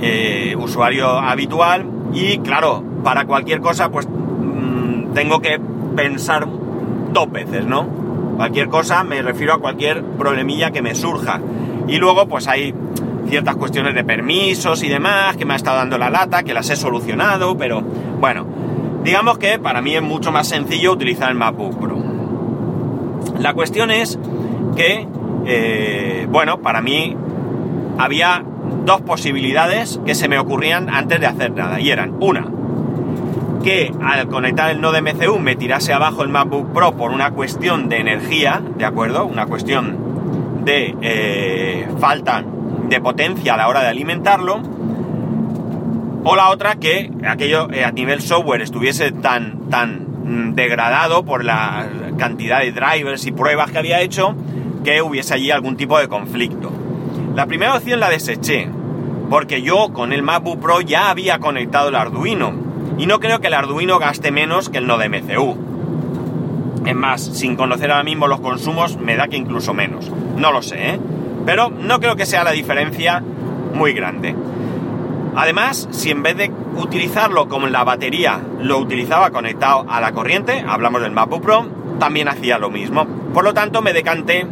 eh, 0.00 0.54
usuario 0.58 1.08
habitual, 1.08 1.86
y 2.12 2.38
claro, 2.38 2.82
para 3.04 3.26
cualquier 3.26 3.60
cosa 3.60 3.90
pues 3.90 4.06
mm, 4.08 5.12
tengo 5.14 5.40
que 5.40 5.60
pensar 5.94 6.46
dos 7.12 7.30
veces, 7.30 7.64
¿no? 7.66 7.86
Cualquier 8.36 8.68
cosa 8.68 9.04
me 9.04 9.22
refiero 9.22 9.54
a 9.54 9.58
cualquier 9.58 10.02
problemilla 10.02 10.70
que 10.70 10.82
me 10.82 10.94
surja. 10.94 11.40
Y 11.88 11.96
luego 11.98 12.26
pues 12.26 12.48
hay 12.48 12.74
ciertas 13.28 13.56
cuestiones 13.56 13.94
de 13.94 14.04
permisos 14.04 14.82
y 14.82 14.88
demás 14.88 15.36
que 15.36 15.44
me 15.44 15.54
ha 15.54 15.56
estado 15.56 15.78
dando 15.78 15.98
la 15.98 16.10
lata, 16.10 16.42
que 16.42 16.54
las 16.54 16.68
he 16.70 16.76
solucionado, 16.76 17.56
pero 17.56 17.82
bueno, 18.20 18.46
digamos 19.04 19.38
que 19.38 19.58
para 19.58 19.80
mí 19.80 19.94
es 19.94 20.02
mucho 20.02 20.32
más 20.32 20.48
sencillo 20.48 20.92
utilizar 20.92 21.30
el 21.30 21.36
MacBook 21.36 21.78
Pro. 21.78 21.98
La 23.38 23.54
cuestión 23.54 23.90
es 23.90 24.18
que, 24.76 25.06
eh, 25.46 26.26
bueno, 26.30 26.58
para 26.58 26.80
mí 26.80 27.16
había 27.98 28.44
dos 28.84 29.00
posibilidades 29.02 30.00
que 30.06 30.14
se 30.14 30.28
me 30.28 30.38
ocurrían 30.38 30.88
antes 30.88 31.20
de 31.20 31.26
hacer 31.26 31.52
nada, 31.52 31.80
y 31.80 31.90
eran 31.90 32.14
una, 32.20 32.46
que 33.66 33.92
al 34.00 34.28
conectar 34.28 34.70
el 34.70 34.80
Node 34.80 35.02
MCU 35.02 35.40
me 35.40 35.56
tirase 35.56 35.92
abajo 35.92 36.22
el 36.22 36.28
MacBook 36.28 36.72
Pro 36.72 36.96
por 36.96 37.10
una 37.10 37.32
cuestión 37.32 37.88
de 37.88 37.98
energía, 37.98 38.62
¿de 38.78 38.84
acuerdo? 38.84 39.26
Una 39.26 39.46
cuestión 39.46 40.62
de 40.64 40.94
eh, 41.00 41.88
falta 41.98 42.44
de 42.88 43.00
potencia 43.00 43.54
a 43.54 43.56
la 43.56 43.68
hora 43.68 43.82
de 43.82 43.88
alimentarlo. 43.88 44.60
O 46.24 46.36
la 46.36 46.50
otra 46.50 46.76
que 46.76 47.10
aquello 47.26 47.68
eh, 47.72 47.84
a 47.84 47.90
nivel 47.90 48.20
software 48.20 48.62
estuviese 48.62 49.12
tan, 49.12 49.68
tan 49.70 50.06
mm, 50.24 50.54
degradado 50.54 51.24
por 51.24 51.44
la 51.44 51.86
cantidad 52.18 52.60
de 52.60 52.72
drivers 52.72 53.26
y 53.26 53.32
pruebas 53.32 53.70
que 53.70 53.78
había 53.78 54.00
hecho 54.00 54.34
que 54.84 55.02
hubiese 55.02 55.34
allí 55.34 55.50
algún 55.50 55.76
tipo 55.76 55.98
de 55.98 56.06
conflicto. 56.06 56.72
La 57.36 57.44
primera 57.44 57.74
opción 57.74 58.00
la 58.00 58.08
deseché, 58.08 58.66
porque 59.28 59.60
yo 59.60 59.92
con 59.92 60.14
el 60.14 60.22
MacBook 60.22 60.58
Pro 60.58 60.80
ya 60.80 61.10
había 61.10 61.38
conectado 61.38 61.90
el 61.90 61.94
Arduino 61.94 62.54
y 62.96 63.04
no 63.04 63.20
creo 63.20 63.42
que 63.42 63.48
el 63.48 63.52
Arduino 63.52 63.98
gaste 63.98 64.30
menos 64.30 64.70
que 64.70 64.78
el 64.78 64.86
Node 64.86 65.10
MCU. 65.10 65.54
Es 66.86 66.94
más, 66.94 67.20
sin 67.20 67.54
conocer 67.54 67.90
ahora 67.90 68.04
mismo 68.04 68.26
los 68.26 68.40
consumos, 68.40 68.96
me 68.96 69.16
da 69.16 69.28
que 69.28 69.36
incluso 69.36 69.74
menos. 69.74 70.10
No 70.38 70.50
lo 70.50 70.62
sé, 70.62 70.94
¿eh? 70.94 71.00
Pero 71.44 71.68
no 71.68 72.00
creo 72.00 72.16
que 72.16 72.24
sea 72.24 72.42
la 72.42 72.52
diferencia 72.52 73.22
muy 73.74 73.92
grande. 73.92 74.34
Además, 75.36 75.88
si 75.90 76.10
en 76.10 76.22
vez 76.22 76.38
de 76.38 76.50
utilizarlo 76.78 77.50
como 77.50 77.66
la 77.66 77.84
batería 77.84 78.40
lo 78.62 78.78
utilizaba 78.78 79.30
conectado 79.30 79.84
a 79.90 80.00
la 80.00 80.12
corriente, 80.12 80.64
hablamos 80.66 81.02
del 81.02 81.12
MacBook 81.12 81.42
Pro, 81.42 81.66
también 81.98 82.28
hacía 82.28 82.56
lo 82.56 82.70
mismo. 82.70 83.06
Por 83.34 83.44
lo 83.44 83.52
tanto, 83.52 83.82
me 83.82 83.92
decanté 83.92 84.46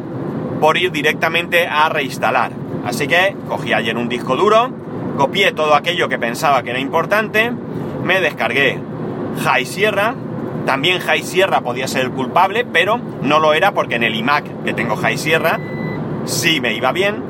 por 0.64 0.78
ir 0.78 0.90
directamente 0.92 1.68
a 1.68 1.90
reinstalar. 1.90 2.52
Así 2.87 3.06
que 3.06 3.37
cogí 3.49 3.75
ayer 3.75 3.99
un 3.99 4.09
disco 4.09 4.35
duro, 4.35 4.71
copié 5.18 5.52
todo 5.52 5.75
aquello 5.75 6.09
que 6.09 6.18
pensaba 6.18 6.62
que 6.62 6.71
era 6.71 6.78
importante, 6.78 7.52
me 8.02 8.18
descargué 8.23 8.78
High 9.44 9.66
Sierra. 9.66 10.14
También 10.64 11.00
High 11.00 11.23
Sierra 11.23 11.61
podía 11.61 11.87
ser 11.87 12.06
el 12.06 12.12
culpable, 12.12 12.64
pero 12.64 12.99
no 13.21 13.40
lo 13.40 13.52
era 13.52 13.73
porque 13.73 13.97
en 13.97 14.04
el 14.04 14.14
iMac 14.14 14.64
que 14.64 14.73
tengo 14.73 14.97
High 14.97 15.18
Sierra 15.18 15.61
sí 16.25 16.62
me 16.62 16.73
iba 16.73 16.92
bien. 16.92 17.23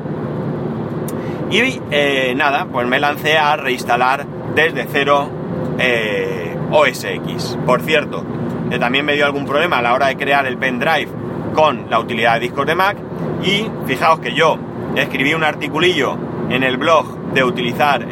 Y 1.51 1.81
eh, 1.91 2.33
nada, 2.37 2.67
pues 2.71 2.87
me 2.87 3.01
lancé 3.01 3.37
a 3.37 3.57
reinstalar 3.57 4.25
desde 4.55 4.87
cero 4.89 5.29
eh, 5.77 6.55
OS 6.71 7.03
X. 7.03 7.57
Por 7.65 7.81
cierto, 7.81 8.23
eh, 8.71 8.79
también 8.79 9.03
me 9.03 9.11
dio 9.11 9.25
algún 9.25 9.45
problema 9.45 9.79
a 9.79 9.81
la 9.81 9.93
hora 9.93 10.07
de 10.07 10.15
crear 10.15 10.45
el 10.45 10.57
pendrive 10.57 11.09
con 11.53 11.89
la 11.89 11.99
utilidad 11.99 12.35
de 12.35 12.39
discos 12.39 12.65
de 12.65 12.75
Mac. 12.75 13.04
Y 13.43 13.67
fijaos 13.85 14.19
que 14.19 14.33
yo 14.33 14.57
escribí 14.95 15.33
un 15.33 15.43
articulillo 15.43 16.17
en 16.49 16.63
el 16.63 16.77
blog 16.77 17.33
de 17.33 17.43
utilizar 17.43 18.05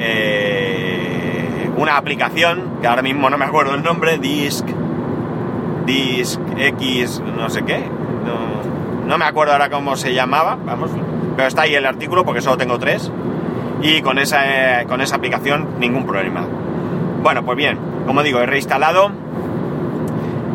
una 1.78 1.98
aplicación, 1.98 2.78
que 2.82 2.88
ahora 2.88 3.02
mismo 3.02 3.30
no 3.30 3.38
me 3.38 3.46
acuerdo 3.46 3.76
el 3.76 3.84
nombre, 3.84 4.18
Disk, 4.18 4.66
Disk 5.86 6.40
X, 6.58 7.22
no 7.38 7.50
sé 7.50 7.64
qué, 7.64 7.84
no, 9.08 9.18
me 9.18 9.26
acuerdo 9.26 9.54
ahora 9.54 9.70
cómo 9.70 9.96
se 9.96 10.14
llamaba, 10.14 10.58
vamos, 10.66 10.92
pero 11.36 11.48
está 11.48 11.64
ahí 11.64 11.76
el 11.76 11.86
artículo 11.86 12.24
porque 12.24 12.42
solo 12.42 12.58
tengo 12.58 12.80
tres, 12.80 13.12
y 13.82 14.02
con 14.02 14.18
esa, 14.18 14.86
con 14.88 15.02
esa 15.02 15.18
aplicación 15.18 15.80
ningún 15.80 16.06
problema. 16.06 16.46
Bueno, 17.22 17.44
pues 17.44 17.58
bien, 17.58 17.78
como 18.06 18.24
digo, 18.24 18.40
he 18.40 18.46
reinstalado, 18.46 19.12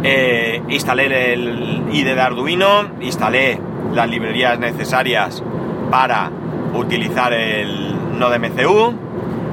eh, 0.03 0.63
instalé 0.69 1.35
el 1.35 1.85
IDE 1.93 2.15
de 2.15 2.21
Arduino, 2.21 2.87
instalé 3.01 3.61
las 3.93 4.09
librerías 4.09 4.59
necesarias 4.59 5.43
para 5.91 6.31
utilizar 6.75 7.33
el 7.33 8.19
Node 8.19 8.39
MCU, 8.39 8.95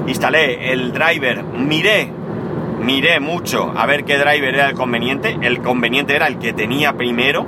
instalé 0.06 0.72
el 0.72 0.92
driver, 0.92 1.42
miré, 1.42 2.10
miré 2.82 3.20
mucho 3.20 3.72
a 3.76 3.86
ver 3.86 4.04
qué 4.04 4.18
driver 4.18 4.54
era 4.54 4.68
el 4.68 4.74
conveniente, 4.74 5.36
el 5.40 5.60
conveniente 5.60 6.14
era 6.14 6.26
el 6.26 6.38
que 6.38 6.52
tenía 6.52 6.92
primero, 6.94 7.46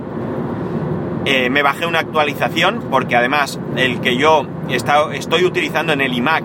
eh, 1.24 1.50
me 1.50 1.62
bajé 1.62 1.86
una 1.86 1.98
actualización 1.98 2.84
porque 2.90 3.16
además 3.16 3.60
el 3.76 4.00
que 4.00 4.16
yo 4.16 4.46
estoy 4.68 5.44
utilizando 5.44 5.92
en 5.92 6.00
el 6.00 6.14
iMac 6.14 6.44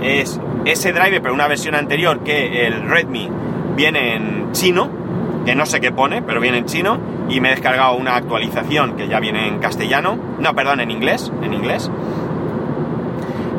es 0.00 0.40
ese 0.64 0.92
driver, 0.92 1.20
pero 1.20 1.34
una 1.34 1.48
versión 1.48 1.74
anterior 1.74 2.20
que 2.20 2.66
el 2.66 2.88
Redmi 2.88 3.28
viene 3.76 4.14
en 4.14 4.52
chino, 4.52 4.88
que 5.46 5.54
no 5.54 5.64
sé 5.64 5.80
qué 5.80 5.92
pone, 5.92 6.22
pero 6.22 6.40
viene 6.40 6.58
en 6.58 6.66
chino, 6.66 6.98
y 7.28 7.40
me 7.40 7.48
he 7.48 7.50
descargado 7.52 7.94
una 7.94 8.16
actualización 8.16 8.96
que 8.96 9.06
ya 9.06 9.20
viene 9.20 9.46
en 9.46 9.60
castellano, 9.60 10.18
no, 10.40 10.54
perdón, 10.54 10.80
en 10.80 10.90
inglés, 10.90 11.32
en 11.40 11.54
inglés. 11.54 11.88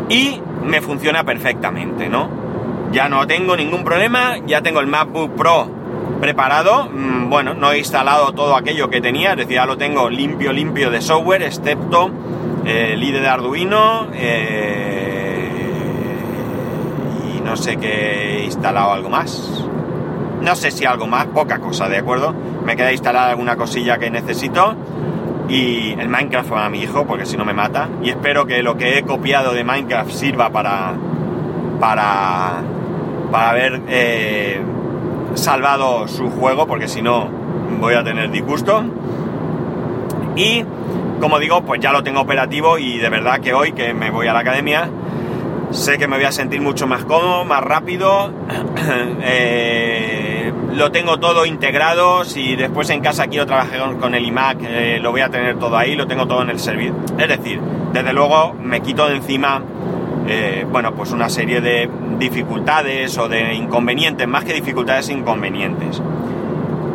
Y 0.10 0.42
me 0.64 0.82
funciona 0.82 1.24
perfectamente, 1.24 2.10
¿no? 2.10 2.30
Ya 2.92 3.08
no 3.08 3.26
tengo 3.26 3.56
ningún 3.56 3.86
problema, 3.86 4.36
ya 4.46 4.62
tengo 4.62 4.82
el 4.82 4.88
MacBook 4.88 5.36
Pro 5.36 5.72
preparado, 6.20 6.90
mm, 6.92 7.30
bueno, 7.30 7.54
no 7.54 7.72
he 7.72 7.80
instalado 7.80 8.34
todo 8.34 8.56
aquello 8.58 8.90
que 8.90 9.00
tenía, 9.00 9.32
es 9.32 9.38
decir, 9.38 9.56
ya 9.56 9.66
lo 9.66 9.78
tengo 9.78 10.10
limpio, 10.10 10.52
limpio 10.52 10.90
de 10.90 11.02
software, 11.02 11.44
excepto 11.44 12.12
eh, 12.66 12.92
el 12.94 13.04
IDE 13.04 13.22
de 13.22 13.28
Arduino 13.28 14.08
eh, 14.14 15.50
y 17.34 17.42
no 17.42 17.56
sé 17.56 17.78
qué 17.78 18.40
he 18.40 18.46
instalado 18.46 18.92
algo 18.92 19.10
más. 19.10 19.67
No 20.42 20.56
sé 20.56 20.72
si 20.72 20.86
algo 20.86 21.08
más, 21.08 21.26
poca 21.28 21.60
cosa, 21.60 21.90
¿de 21.90 21.98
acuerdo? 21.98 22.34
Me 22.64 22.76
queda 22.76 22.92
instalar 22.92 23.30
alguna 23.30 23.56
cosilla 23.56 23.98
que 23.98 24.10
necesito 24.10 24.76
y 25.50 25.96
el 25.98 26.10
Minecraft 26.10 26.50
para 26.50 26.70
mi 26.70 26.82
hijo, 26.82 27.06
porque 27.06 27.26
si 27.26 27.38
no 27.38 27.46
me 27.46 27.54
mata. 27.54 27.90
Y 28.04 28.10
espero 28.10 28.46
que 28.46 28.62
lo 28.62 28.78
que 28.78 28.98
he 28.98 29.04
copiado 29.04 29.54
de 29.54 29.64
Minecraft 29.64 30.12
sirva 30.12 30.50
para. 30.50 30.94
para. 31.80 32.62
para 33.32 33.50
haber 33.50 33.82
eh, 33.88 34.62
salvado 35.36 36.08
su 36.08 36.30
juego, 36.30 36.68
porque 36.68 36.88
si 36.88 37.02
no 37.02 37.30
voy 37.80 37.94
a 37.94 38.04
tener 38.04 38.32
disgusto. 38.32 38.84
Y 40.36 40.64
como 41.20 41.40
digo, 41.40 41.62
pues 41.62 41.82
ya 41.82 41.92
lo 41.92 42.04
tengo 42.04 42.22
operativo 42.22 42.78
y 42.78 42.98
de 42.98 43.10
verdad 43.10 43.40
que 43.40 43.54
hoy 43.54 43.72
que 43.72 43.94
me 43.94 44.12
voy 44.12 44.28
a 44.28 44.34
la 44.34 44.40
academia, 44.40 44.90
sé 45.72 45.98
que 45.98 46.08
me 46.08 46.18
voy 46.18 46.26
a 46.26 46.32
sentir 46.32 46.62
mucho 46.62 46.88
más 46.88 47.06
cómodo, 47.06 47.46
más 47.46 47.64
rápido. 47.64 48.32
eh, 49.22 50.17
lo 50.74 50.92
tengo 50.92 51.18
todo 51.20 51.46
integrado, 51.46 52.24
si 52.24 52.56
después 52.56 52.90
en 52.90 53.02
casa 53.02 53.28
quiero 53.28 53.46
trabajar 53.46 53.98
con 53.98 54.14
el 54.14 54.26
iMac, 54.26 54.60
eh, 54.62 55.00
lo 55.02 55.12
voy 55.12 55.22
a 55.22 55.30
tener 55.30 55.58
todo 55.58 55.78
ahí, 55.78 55.96
lo 55.96 56.08
tengo 56.08 56.28
todo 56.28 56.42
en 56.42 56.50
el 56.50 56.60
servidor. 56.60 56.98
Es 57.18 57.28
decir, 57.28 57.60
desde 57.94 58.14
luego 58.14 58.54
me 58.54 58.82
quito 58.82 59.08
de 59.08 59.16
encima 59.16 59.62
eh, 60.30 60.66
bueno, 60.70 60.94
pues 60.94 61.12
una 61.12 61.30
serie 61.30 61.62
de 61.62 61.90
dificultades 62.20 63.18
o 63.18 63.30
de 63.30 63.54
inconvenientes, 63.54 64.28
más 64.28 64.44
que 64.44 64.54
dificultades, 64.54 65.10
inconvenientes. 65.10 66.02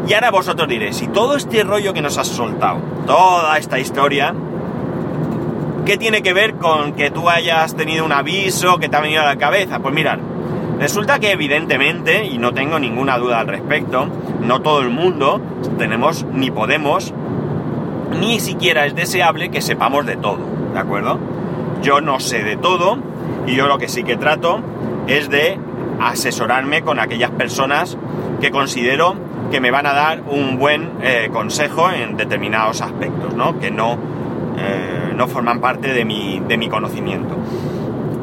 Y 0.06 0.12
ahora 0.12 0.30
vosotros 0.30 0.68
diréis, 0.68 0.96
si 0.96 1.08
todo 1.08 1.36
este 1.36 1.62
rollo 1.62 1.94
que 1.94 2.02
nos 2.02 2.18
has 2.18 2.26
soltado, 2.26 2.80
toda 3.06 3.56
esta 3.56 3.78
historia, 3.78 4.34
¿qué 5.86 5.96
tiene 5.96 6.22
que 6.22 6.34
ver 6.34 6.56
con 6.56 6.92
que 6.92 7.10
tú 7.10 7.30
hayas 7.30 7.74
tenido 7.74 8.04
un 8.04 8.12
aviso 8.12 8.78
que 8.78 8.90
te 8.90 8.96
ha 8.96 9.00
venido 9.00 9.22
a 9.22 9.26
la 9.26 9.36
cabeza? 9.36 9.78
Pues 9.78 9.94
mirad, 9.94 10.18
resulta 10.82 11.20
que 11.20 11.30
evidentemente, 11.30 12.24
y 12.24 12.38
no 12.38 12.52
tengo 12.52 12.80
ninguna 12.80 13.16
duda 13.16 13.38
al 13.38 13.46
respecto, 13.46 14.08
no 14.40 14.62
todo 14.62 14.80
el 14.80 14.90
mundo 14.90 15.40
tenemos 15.78 16.26
ni 16.32 16.50
podemos, 16.50 17.14
ni 18.18 18.40
siquiera 18.40 18.84
es 18.84 18.96
deseable 18.96 19.48
que 19.48 19.62
sepamos 19.62 20.06
de 20.06 20.16
todo, 20.16 20.40
¿de 20.72 20.80
acuerdo? 20.80 21.20
Yo 21.82 22.00
no 22.00 22.18
sé 22.18 22.42
de 22.42 22.56
todo 22.56 22.98
y 23.46 23.54
yo 23.54 23.68
lo 23.68 23.78
que 23.78 23.88
sí 23.88 24.02
que 24.02 24.16
trato 24.16 24.58
es 25.06 25.30
de 25.30 25.56
asesorarme 26.00 26.82
con 26.82 26.98
aquellas 26.98 27.30
personas 27.30 27.96
que 28.40 28.50
considero 28.50 29.14
que 29.52 29.60
me 29.60 29.70
van 29.70 29.86
a 29.86 29.92
dar 29.92 30.22
un 30.22 30.58
buen 30.58 30.94
eh, 31.00 31.30
consejo 31.32 31.92
en 31.92 32.16
determinados 32.16 32.80
aspectos, 32.80 33.36
¿no? 33.36 33.60
Que 33.60 33.70
no, 33.70 33.98
eh, 34.58 35.12
no 35.14 35.28
forman 35.28 35.60
parte 35.60 35.92
de 35.92 36.04
mi, 36.04 36.40
de 36.40 36.56
mi 36.56 36.68
conocimiento. 36.68 37.36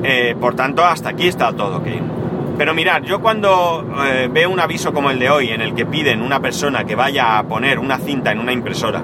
Eh, 0.04 0.36
por 0.38 0.56
tanto, 0.56 0.84
hasta 0.84 1.12
aquí 1.12 1.30
está 1.30 1.54
todo 1.54 1.78
ok. 1.78 2.19
Pero 2.60 2.74
mirad, 2.74 3.04
yo 3.04 3.22
cuando 3.22 3.88
veo 4.34 4.50
un 4.50 4.60
aviso 4.60 4.92
como 4.92 5.10
el 5.12 5.18
de 5.18 5.30
hoy, 5.30 5.48
en 5.48 5.62
el 5.62 5.74
que 5.74 5.86
piden 5.86 6.22
una 6.22 6.42
persona 6.42 6.84
que 6.84 6.94
vaya 6.94 7.38
a 7.38 7.44
poner 7.44 7.80
una 7.80 7.98
cinta 8.00 8.34
en 8.34 8.40
una 8.40 8.52
impresora, 8.52 9.02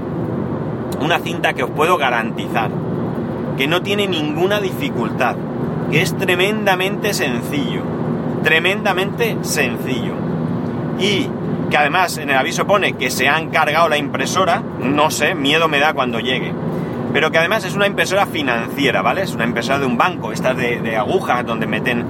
una 1.00 1.20
cinta 1.20 1.54
que 1.54 1.64
os 1.64 1.70
puedo 1.70 1.98
garantizar 1.98 2.70
que 3.58 3.66
no 3.66 3.82
tiene 3.82 4.08
ninguna 4.08 4.60
dificultad, 4.60 5.38
que 5.90 6.02
es 6.02 6.18
tremendamente 6.18 7.14
sencillo, 7.14 7.82
tremendamente 8.44 9.38
sencillo. 9.44 10.16
Y 11.00 11.30
que 11.70 11.78
además 11.78 12.18
en 12.18 12.32
el 12.32 12.36
aviso 12.36 12.68
pone 12.68 12.98
que 12.98 13.10
se 13.10 13.30
han 13.30 13.52
cargado 13.52 13.88
la 13.88 13.96
impresora, 13.96 14.62
no 14.82 15.10
sé, 15.12 15.34
miedo 15.34 15.70
me 15.70 15.80
da 15.80 15.94
cuando 15.94 16.20
llegue. 16.20 16.52
Pero 17.16 17.32
que 17.32 17.38
además 17.38 17.64
es 17.64 17.74
una 17.76 17.88
impresora 17.88 18.26
financiera, 18.26 19.02
¿vale? 19.02 19.22
Es 19.22 19.34
una 19.34 19.46
impresora 19.46 19.80
de 19.80 19.86
un 19.86 19.98
banco, 19.98 20.34
estas 20.34 20.58
de, 20.58 20.82
de 20.82 20.98
agujas 20.98 21.46
donde 21.46 21.66
meten 21.66 22.04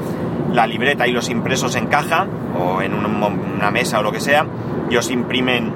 la 0.51 0.65
libreta 0.65 1.05
y 1.05 1.11
los 1.11 1.29
impresos 1.29 1.75
en 1.75 1.85
caja 1.85 2.25
o 2.59 2.81
en 2.81 2.91
una 2.95 3.69
mesa 3.69 3.99
o 3.99 4.01
lo 4.01 4.11
que 4.11 4.19
sea 4.19 4.47
y 4.89 4.97
os 4.97 5.11
imprimen 5.11 5.71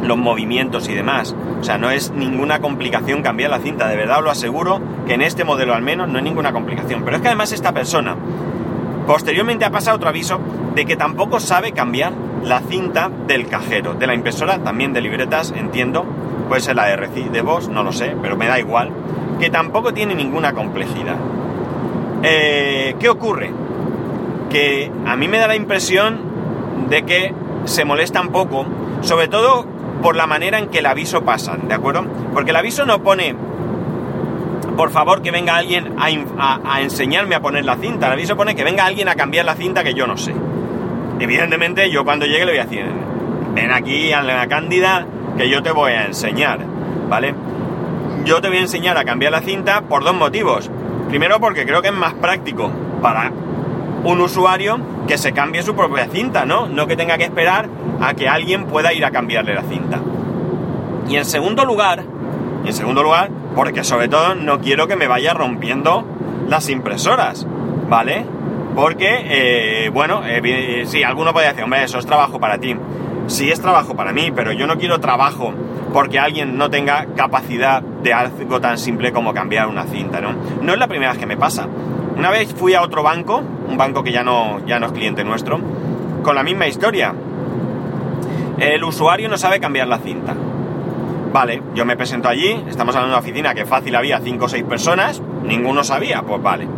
los 0.00 0.16
movimientos 0.16 0.88
y 0.88 0.94
demás. 0.94 1.36
O 1.60 1.64
sea, 1.64 1.76
no 1.76 1.90
es 1.90 2.12
ninguna 2.12 2.60
complicación 2.60 3.20
cambiar 3.20 3.50
la 3.50 3.58
cinta, 3.58 3.88
de 3.88 3.96
verdad 3.96 4.20
os 4.20 4.24
lo 4.24 4.30
aseguro 4.30 4.80
que 5.06 5.12
en 5.12 5.20
este 5.20 5.44
modelo 5.44 5.74
al 5.74 5.82
menos 5.82 6.08
no 6.08 6.16
hay 6.16 6.24
ninguna 6.24 6.52
complicación. 6.52 7.02
Pero 7.04 7.16
es 7.16 7.20
que 7.20 7.28
además 7.28 7.52
esta 7.52 7.72
persona 7.72 8.16
posteriormente 9.06 9.66
ha 9.66 9.70
pasado 9.70 9.98
otro 9.98 10.08
aviso 10.08 10.40
de 10.74 10.86
que 10.86 10.96
tampoco 10.96 11.40
sabe 11.40 11.72
cambiar 11.72 12.14
la 12.42 12.60
cinta 12.60 13.10
del 13.26 13.48
cajero, 13.48 13.92
de 13.92 14.06
la 14.06 14.14
impresora, 14.14 14.60
también 14.60 14.94
de 14.94 15.02
libretas, 15.02 15.52
entiendo, 15.54 16.06
puede 16.48 16.60
ser 16.60 16.76
la 16.76 16.86
de 16.86 16.96
RCI 16.96 17.28
de 17.28 17.42
no 17.42 17.82
lo 17.82 17.92
sé, 17.92 18.16
pero 18.22 18.36
me 18.36 18.46
da 18.46 18.58
igual, 18.58 18.90
que 19.38 19.50
tampoco 19.50 19.92
tiene 19.92 20.14
ninguna 20.14 20.52
complejidad. 20.52 21.16
Eh, 22.22 22.96
¿Qué 22.98 23.08
ocurre? 23.08 23.50
Que 24.50 24.90
a 25.06 25.16
mí 25.16 25.28
me 25.28 25.38
da 25.38 25.48
la 25.48 25.56
impresión 25.56 26.18
de 26.88 27.02
que 27.02 27.34
se 27.64 27.84
molesta 27.84 28.20
un 28.20 28.28
poco, 28.28 28.64
sobre 29.02 29.28
todo 29.28 29.66
por 30.02 30.16
la 30.16 30.26
manera 30.26 30.58
en 30.58 30.68
que 30.68 30.78
el 30.78 30.86
aviso 30.86 31.24
pasa, 31.24 31.56
¿de 31.56 31.74
acuerdo? 31.74 32.04
Porque 32.32 32.50
el 32.50 32.56
aviso 32.56 32.86
no 32.86 33.02
pone, 33.02 33.34
por 34.76 34.90
favor, 34.90 35.22
que 35.22 35.30
venga 35.30 35.56
alguien 35.56 35.94
a, 35.98 36.80
enseñarme 36.80 37.34
a 37.34 37.40
poner 37.40 37.64
la 37.64 37.76
cinta. 37.76 38.06
El 38.06 38.12
aviso 38.12 38.36
pone 38.36 38.54
que 38.54 38.64
venga 38.64 38.86
alguien 38.86 39.08
a 39.08 39.14
cambiar 39.14 39.44
la 39.44 39.54
cinta 39.54 39.82
que 39.82 39.94
yo 39.94 40.06
no 40.06 40.16
sé. 40.16 40.34
Evidentemente, 41.18 41.90
yo 41.90 42.04
cuando 42.04 42.26
llegue 42.26 42.44
le 42.44 42.52
voy 42.52 42.60
a 42.60 42.64
decir, 42.64 42.84
ven 43.54 43.72
aquí 43.72 44.12
a 44.12 44.22
la 44.22 44.46
cándida 44.46 45.06
que 45.36 45.48
yo 45.48 45.62
te 45.62 45.70
voy 45.70 45.92
a 45.92 46.06
enseñar, 46.06 46.60
¿vale? 47.08 47.34
Yo 48.24 48.40
te 48.40 48.48
voy 48.48 48.58
a 48.58 48.60
enseñar 48.62 48.98
a 48.98 49.04
cambiar 49.04 49.32
la 49.32 49.40
cinta 49.40 49.82
por 49.82 50.04
dos 50.04 50.14
motivos. 50.14 50.70
Primero 51.08 51.38
porque 51.40 51.64
creo 51.64 51.82
que 51.82 51.88
es 51.88 51.94
más 51.94 52.14
práctico 52.14 52.70
para 53.00 53.30
un 54.04 54.20
usuario 54.20 54.78
que 55.06 55.18
se 55.18 55.32
cambie 55.32 55.62
su 55.62 55.74
propia 55.74 56.06
cinta, 56.08 56.44
¿no? 56.44 56.66
No 56.66 56.86
que 56.86 56.96
tenga 56.96 57.18
que 57.18 57.24
esperar 57.24 57.68
a 58.00 58.14
que 58.14 58.28
alguien 58.28 58.66
pueda 58.66 58.92
ir 58.92 59.04
a 59.04 59.10
cambiarle 59.10 59.54
la 59.54 59.62
cinta. 59.62 60.00
Y 61.08 61.16
en 61.16 61.24
segundo 61.24 61.64
lugar, 61.64 62.02
y 62.64 62.68
en 62.68 62.74
segundo 62.74 63.02
lugar, 63.02 63.30
porque 63.54 63.84
sobre 63.84 64.08
todo 64.08 64.34
no 64.34 64.60
quiero 64.60 64.88
que 64.88 64.96
me 64.96 65.06
vaya 65.06 65.34
rompiendo 65.34 66.04
las 66.48 66.68
impresoras, 66.68 67.46
¿vale? 67.88 68.24
Porque, 68.74 69.86
eh, 69.86 69.88
bueno, 69.88 70.22
eh, 70.26 70.84
sí, 70.86 71.02
alguno 71.02 71.32
puede 71.32 71.48
decir, 71.48 71.64
hombre, 71.64 71.84
eso 71.84 71.98
es 71.98 72.06
trabajo 72.06 72.38
para 72.38 72.58
ti. 72.58 72.76
Sí 73.26 73.50
es 73.50 73.60
trabajo 73.60 73.94
para 73.96 74.12
mí, 74.12 74.30
pero 74.34 74.52
yo 74.52 74.66
no 74.66 74.78
quiero 74.78 75.00
trabajo 75.00 75.52
porque 75.92 76.18
alguien 76.18 76.56
no 76.56 76.70
tenga 76.70 77.06
capacidad 77.16 77.82
de 77.82 78.12
algo 78.12 78.60
tan 78.60 78.78
simple 78.78 79.12
como 79.12 79.34
cambiar 79.34 79.66
una 79.68 79.84
cinta, 79.84 80.20
¿no? 80.20 80.34
No 80.62 80.72
es 80.72 80.78
la 80.78 80.86
primera 80.86 81.10
vez 81.10 81.18
que 81.18 81.26
me 81.26 81.36
pasa. 81.36 81.66
Una 82.16 82.30
vez 82.30 82.54
fui 82.54 82.74
a 82.74 82.82
otro 82.82 83.02
banco, 83.02 83.42
un 83.68 83.76
banco 83.76 84.02
que 84.02 84.12
ya 84.12 84.22
no, 84.22 84.64
ya 84.66 84.78
no 84.78 84.86
es 84.86 84.92
cliente 84.92 85.24
nuestro, 85.24 85.60
con 86.22 86.34
la 86.34 86.42
misma 86.42 86.66
historia. 86.66 87.14
El 88.58 88.84
usuario 88.84 89.28
no 89.28 89.36
sabe 89.36 89.60
cambiar 89.60 89.88
la 89.88 89.98
cinta. 89.98 90.34
Vale, 91.32 91.62
yo 91.74 91.84
me 91.84 91.96
presento 91.96 92.28
allí, 92.28 92.64
estamos 92.68 92.94
hablando 92.94 93.14
de 93.14 93.18
una 93.18 93.26
oficina 93.26 93.54
que 93.54 93.66
fácil 93.66 93.94
había 93.96 94.20
5 94.20 94.44
o 94.44 94.48
6 94.48 94.64
personas, 94.64 95.20
ninguno 95.44 95.84
sabía, 95.84 96.22
pues 96.22 96.42
vale. 96.42 96.68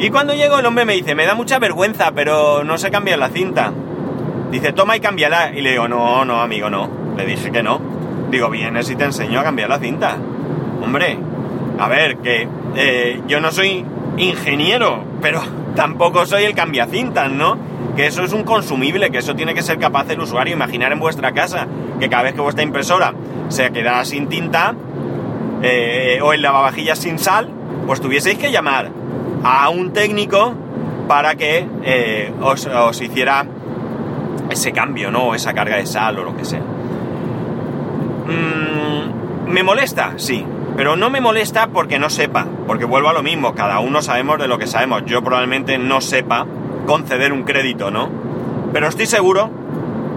Y 0.00 0.10
cuando 0.10 0.34
llego 0.34 0.58
el 0.58 0.66
hombre 0.66 0.84
me 0.84 0.94
dice, 0.94 1.14
me 1.14 1.26
da 1.26 1.34
mucha 1.34 1.58
vergüenza, 1.58 2.12
pero 2.12 2.64
no 2.64 2.78
sé 2.78 2.90
cambiar 2.90 3.18
la 3.18 3.28
cinta. 3.28 3.72
Dice, 4.54 4.72
toma 4.72 4.96
y 4.96 5.00
cámbiala. 5.00 5.50
Y 5.52 5.62
le 5.62 5.72
digo, 5.72 5.88
no, 5.88 6.24
no, 6.24 6.40
amigo, 6.40 6.70
no. 6.70 6.88
Le 7.16 7.26
dije 7.26 7.50
que 7.50 7.60
no. 7.60 7.80
Digo, 8.30 8.48
vienes 8.50 8.88
y 8.88 8.94
te 8.94 9.02
enseño 9.02 9.40
a 9.40 9.42
cambiar 9.42 9.68
la 9.68 9.80
cinta. 9.80 10.16
Hombre, 10.80 11.18
a 11.76 11.88
ver, 11.88 12.18
que 12.18 12.46
eh, 12.76 13.20
yo 13.26 13.40
no 13.40 13.50
soy 13.50 13.84
ingeniero, 14.16 15.02
pero 15.20 15.42
tampoco 15.74 16.24
soy 16.24 16.44
el 16.44 16.54
cambiacintas, 16.54 17.32
¿no? 17.32 17.58
Que 17.96 18.06
eso 18.06 18.22
es 18.22 18.32
un 18.32 18.44
consumible, 18.44 19.10
que 19.10 19.18
eso 19.18 19.34
tiene 19.34 19.54
que 19.54 19.62
ser 19.62 19.80
capaz 19.80 20.08
el 20.10 20.20
usuario. 20.20 20.54
Imaginar 20.54 20.92
en 20.92 21.00
vuestra 21.00 21.32
casa 21.32 21.66
que 21.98 22.08
cada 22.08 22.22
vez 22.22 22.34
que 22.34 22.40
vuestra 22.40 22.62
impresora 22.62 23.12
se 23.48 23.72
quedara 23.72 24.04
sin 24.04 24.28
tinta 24.28 24.76
eh, 25.62 26.20
o 26.22 26.32
el 26.32 26.42
lavavajillas 26.42 27.00
sin 27.00 27.18
sal, 27.18 27.50
pues 27.88 28.00
tuvieseis 28.00 28.38
que 28.38 28.52
llamar 28.52 28.92
a 29.42 29.68
un 29.70 29.92
técnico 29.92 30.54
para 31.08 31.34
que 31.34 31.66
eh, 31.82 32.32
os, 32.40 33.00
hiciera 33.00 33.46
ese 34.50 34.72
cambio, 34.72 35.10
¿no? 35.10 35.34
esa 35.34 35.52
carga 35.54 35.76
de 35.76 35.86
sal 35.86 36.18
o 36.18 36.24
lo 36.24 36.36
que 36.36 36.44
sea. 36.44 36.60
Mm, 38.26 39.50
¿Me 39.50 39.62
molesta? 39.62 40.14
Sí. 40.16 40.44
Pero 40.76 40.96
no 40.96 41.08
me 41.08 41.20
molesta 41.20 41.68
porque 41.68 42.00
no 42.00 42.10
sepa, 42.10 42.46
porque 42.66 42.84
vuelvo 42.84 43.08
a 43.08 43.12
lo 43.12 43.22
mismo, 43.22 43.54
cada 43.54 43.78
uno 43.78 44.02
sabemos 44.02 44.40
de 44.40 44.48
lo 44.48 44.58
que 44.58 44.66
sabemos. 44.66 45.04
Yo 45.06 45.22
probablemente 45.22 45.78
no 45.78 46.00
sepa 46.00 46.46
conceder 46.86 47.32
un 47.32 47.44
crédito, 47.44 47.92
¿no? 47.92 48.08
Pero 48.72 48.88
estoy 48.88 49.06
seguro 49.06 49.50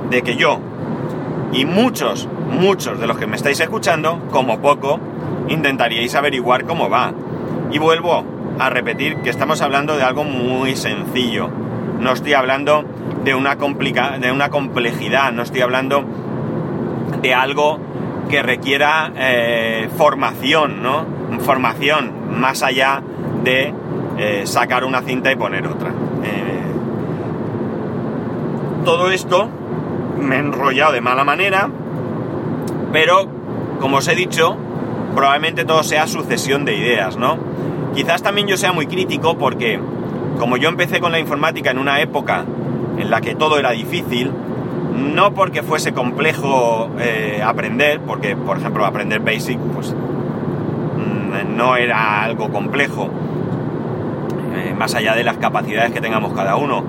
de 0.09 0.23
que 0.23 0.35
yo 0.35 0.59
y 1.53 1.65
muchos, 1.65 2.27
muchos 2.49 2.99
de 2.99 3.07
los 3.07 3.17
que 3.17 3.27
me 3.27 3.35
estáis 3.35 3.59
escuchando, 3.59 4.19
como 4.31 4.59
poco, 4.59 4.99
intentaríais 5.47 6.15
averiguar 6.15 6.65
cómo 6.65 6.89
va. 6.89 7.13
Y 7.71 7.77
vuelvo 7.77 8.23
a 8.59 8.69
repetir 8.69 9.17
que 9.17 9.29
estamos 9.29 9.61
hablando 9.61 9.95
de 9.95 10.03
algo 10.03 10.23
muy 10.23 10.75
sencillo. 10.75 11.49
No 11.99 12.13
estoy 12.13 12.33
hablando 12.33 12.83
de 13.27 13.35
una, 13.35 13.57
complica 13.57 14.17
de 14.19 14.31
una 14.31 14.49
complejidad, 14.49 15.33
no 15.33 15.43
estoy 15.43 15.59
hablando 15.59 16.01
de 17.21 17.33
algo 17.33 17.77
que 18.29 18.41
requiera 18.41 19.11
eh, 19.17 19.89
formación, 19.97 20.81
¿no? 20.81 21.05
Formación 21.41 22.39
más 22.39 22.63
allá 22.63 23.03
de 23.43 23.73
eh, 24.17 24.43
sacar 24.45 24.85
una 24.85 25.01
cinta 25.01 25.29
y 25.29 25.35
poner 25.35 25.67
otra. 25.67 25.89
Eh, 25.89 26.71
todo 28.85 29.11
esto 29.11 29.49
me 30.21 30.37
he 30.37 30.39
enrollado 30.39 30.93
de 30.93 31.01
mala 31.01 31.25
manera, 31.25 31.69
pero 32.93 33.27
como 33.81 33.97
os 33.97 34.07
he 34.07 34.15
dicho, 34.15 34.55
probablemente 35.15 35.65
todo 35.65 35.83
sea 35.83 36.07
sucesión 36.07 36.63
de 36.63 36.77
ideas, 36.77 37.17
¿no? 37.17 37.37
Quizás 37.93 38.23
también 38.23 38.47
yo 38.47 38.55
sea 38.55 38.71
muy 38.71 38.87
crítico 38.87 39.37
porque 39.37 39.81
como 40.39 40.55
yo 40.55 40.69
empecé 40.69 41.01
con 41.01 41.11
la 41.11 41.19
informática 41.19 41.71
en 41.71 41.77
una 41.77 41.99
época 41.99 42.45
en 42.97 43.09
la 43.09 43.21
que 43.21 43.35
todo 43.35 43.59
era 43.59 43.71
difícil, 43.71 44.31
no 44.95 45.33
porque 45.33 45.63
fuese 45.63 45.93
complejo 45.93 46.89
eh, 46.99 47.41
aprender, 47.45 47.99
porque 48.01 48.35
por 48.35 48.57
ejemplo 48.57 48.85
aprender 48.85 49.19
Basic 49.19 49.59
pues 49.73 49.93
mm, 49.93 51.55
no 51.55 51.75
era 51.75 52.23
algo 52.23 52.49
complejo, 52.49 53.09
eh, 54.55 54.73
más 54.77 54.95
allá 54.95 55.15
de 55.15 55.23
las 55.23 55.37
capacidades 55.37 55.91
que 55.91 56.01
tengamos 56.01 56.33
cada 56.33 56.55
uno, 56.55 56.83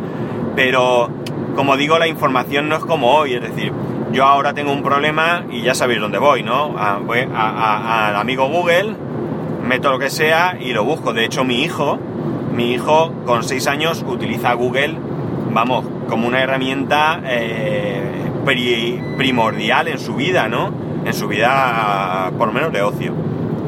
pero 0.56 1.10
como 1.54 1.76
digo, 1.76 1.98
la 1.98 2.06
información 2.06 2.68
no 2.68 2.76
es 2.76 2.84
como 2.84 3.12
hoy, 3.12 3.34
es 3.34 3.42
decir, 3.42 3.72
yo 4.12 4.24
ahora 4.24 4.54
tengo 4.54 4.72
un 4.72 4.82
problema 4.82 5.44
y 5.50 5.62
ya 5.62 5.74
sabéis 5.74 6.00
dónde 6.00 6.18
voy, 6.18 6.42
¿no? 6.42 6.74
voy 7.04 7.20
al 7.34 8.16
amigo 8.16 8.48
Google, 8.48 8.94
meto 9.66 9.90
lo 9.90 9.98
que 9.98 10.08
sea 10.08 10.56
y 10.58 10.72
lo 10.72 10.84
busco. 10.84 11.12
De 11.12 11.24
hecho, 11.26 11.44
mi 11.44 11.62
hijo 11.62 11.98
mi 12.58 12.72
hijo 12.72 13.12
con 13.24 13.44
6 13.44 13.68
años 13.68 14.04
utiliza 14.04 14.52
Google, 14.54 14.96
vamos, 15.52 15.84
como 16.08 16.26
una 16.26 16.42
herramienta 16.42 17.20
eh, 17.24 18.30
primordial 19.16 19.88
en 19.88 19.98
su 19.98 20.14
vida, 20.14 20.48
¿no? 20.48 20.72
En 21.04 21.12
su 21.12 21.28
vida, 21.28 22.30
por 22.36 22.48
lo 22.48 22.54
menos 22.54 22.72
de 22.72 22.82
ocio. 22.82 23.12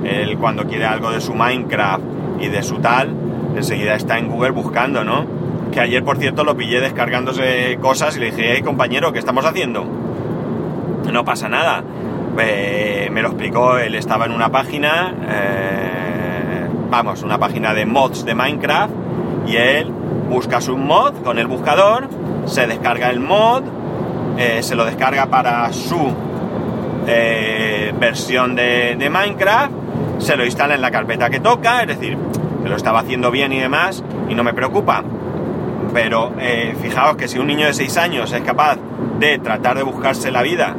Él 0.04 0.38
cuando 0.38 0.66
quiere 0.66 0.86
algo 0.86 1.10
de 1.10 1.20
su 1.20 1.34
Minecraft 1.34 2.02
y 2.40 2.48
de 2.48 2.62
su 2.62 2.78
tal, 2.78 3.14
enseguida 3.54 3.94
está 3.94 4.18
en 4.18 4.28
Google 4.28 4.50
buscando, 4.50 5.04
¿no? 5.04 5.26
Que 5.70 5.80
ayer, 5.80 6.02
por 6.02 6.16
cierto, 6.16 6.42
lo 6.42 6.56
pillé 6.56 6.80
descargándose 6.80 7.78
cosas 7.80 8.16
y 8.16 8.20
le 8.20 8.26
dije, 8.26 8.54
hey 8.54 8.62
compañero, 8.62 9.12
¿qué 9.12 9.18
estamos 9.18 9.44
haciendo? 9.44 9.84
No 11.12 11.24
pasa 11.24 11.48
nada. 11.48 11.84
Eh, 12.38 13.08
me 13.12 13.22
lo 13.22 13.28
explicó, 13.28 13.78
él 13.78 13.94
estaba 13.94 14.24
en 14.24 14.32
una 14.32 14.50
página, 14.50 15.14
eh, 15.28 16.68
vamos, 16.90 17.22
una 17.22 17.38
página 17.38 17.74
de 17.74 17.84
mods 17.84 18.24
de 18.24 18.34
Minecraft, 18.34 18.92
y 19.46 19.56
él 19.56 19.92
busca 20.30 20.60
su 20.60 20.76
mod 20.78 21.14
con 21.22 21.38
el 21.38 21.46
buscador, 21.46 22.08
se 22.46 22.66
descarga 22.66 23.10
el 23.10 23.20
mod, 23.20 23.62
eh, 24.38 24.62
se 24.62 24.74
lo 24.74 24.84
descarga 24.84 25.26
para 25.26 25.72
su 25.72 26.12
versión 27.98 28.54
de, 28.54 28.94
de 28.96 29.10
Minecraft, 29.10 29.72
se 30.18 30.36
lo 30.36 30.44
instala 30.44 30.76
en 30.76 30.80
la 30.80 30.92
carpeta 30.92 31.28
que 31.28 31.40
toca, 31.40 31.80
es 31.82 31.88
decir, 31.88 32.16
que 32.62 32.68
lo 32.68 32.76
estaba 32.76 33.00
haciendo 33.00 33.32
bien 33.32 33.52
y 33.52 33.58
demás, 33.58 34.04
y 34.28 34.34
no 34.34 34.44
me 34.44 34.54
preocupa. 34.54 35.02
Pero 35.92 36.30
fijaos 36.80 37.16
que 37.16 37.26
si 37.26 37.40
un 37.40 37.48
niño 37.48 37.66
de 37.66 37.74
6 37.74 37.96
años 37.96 38.32
es 38.32 38.42
capaz 38.42 38.78
de 39.18 39.38
tratar 39.38 39.76
de 39.76 39.82
buscarse 39.82 40.30
la 40.30 40.42
vida 40.42 40.76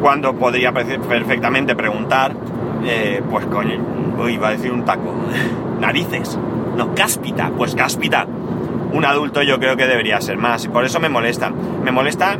cuando 0.00 0.34
podría 0.34 0.72
perfectamente 0.72 1.74
preguntar, 1.74 2.32
eh, 2.84 3.22
pues 3.28 3.46
coño, 3.46 3.80
iba 4.28 4.48
a 4.48 4.50
decir 4.52 4.72
un 4.72 4.84
taco, 4.84 5.12
narices, 5.80 6.38
no, 6.76 6.94
cáspita, 6.94 7.50
pues 7.56 7.74
cáspita. 7.74 8.26
Un 8.92 9.04
adulto 9.04 9.42
yo 9.42 9.58
creo 9.58 9.76
que 9.76 9.86
debería 9.86 10.20
ser 10.20 10.38
más 10.38 10.64
y 10.64 10.68
por 10.68 10.84
eso 10.84 11.00
me 11.00 11.08
molesta. 11.08 11.50
Me 11.50 11.90
molesta 11.90 12.38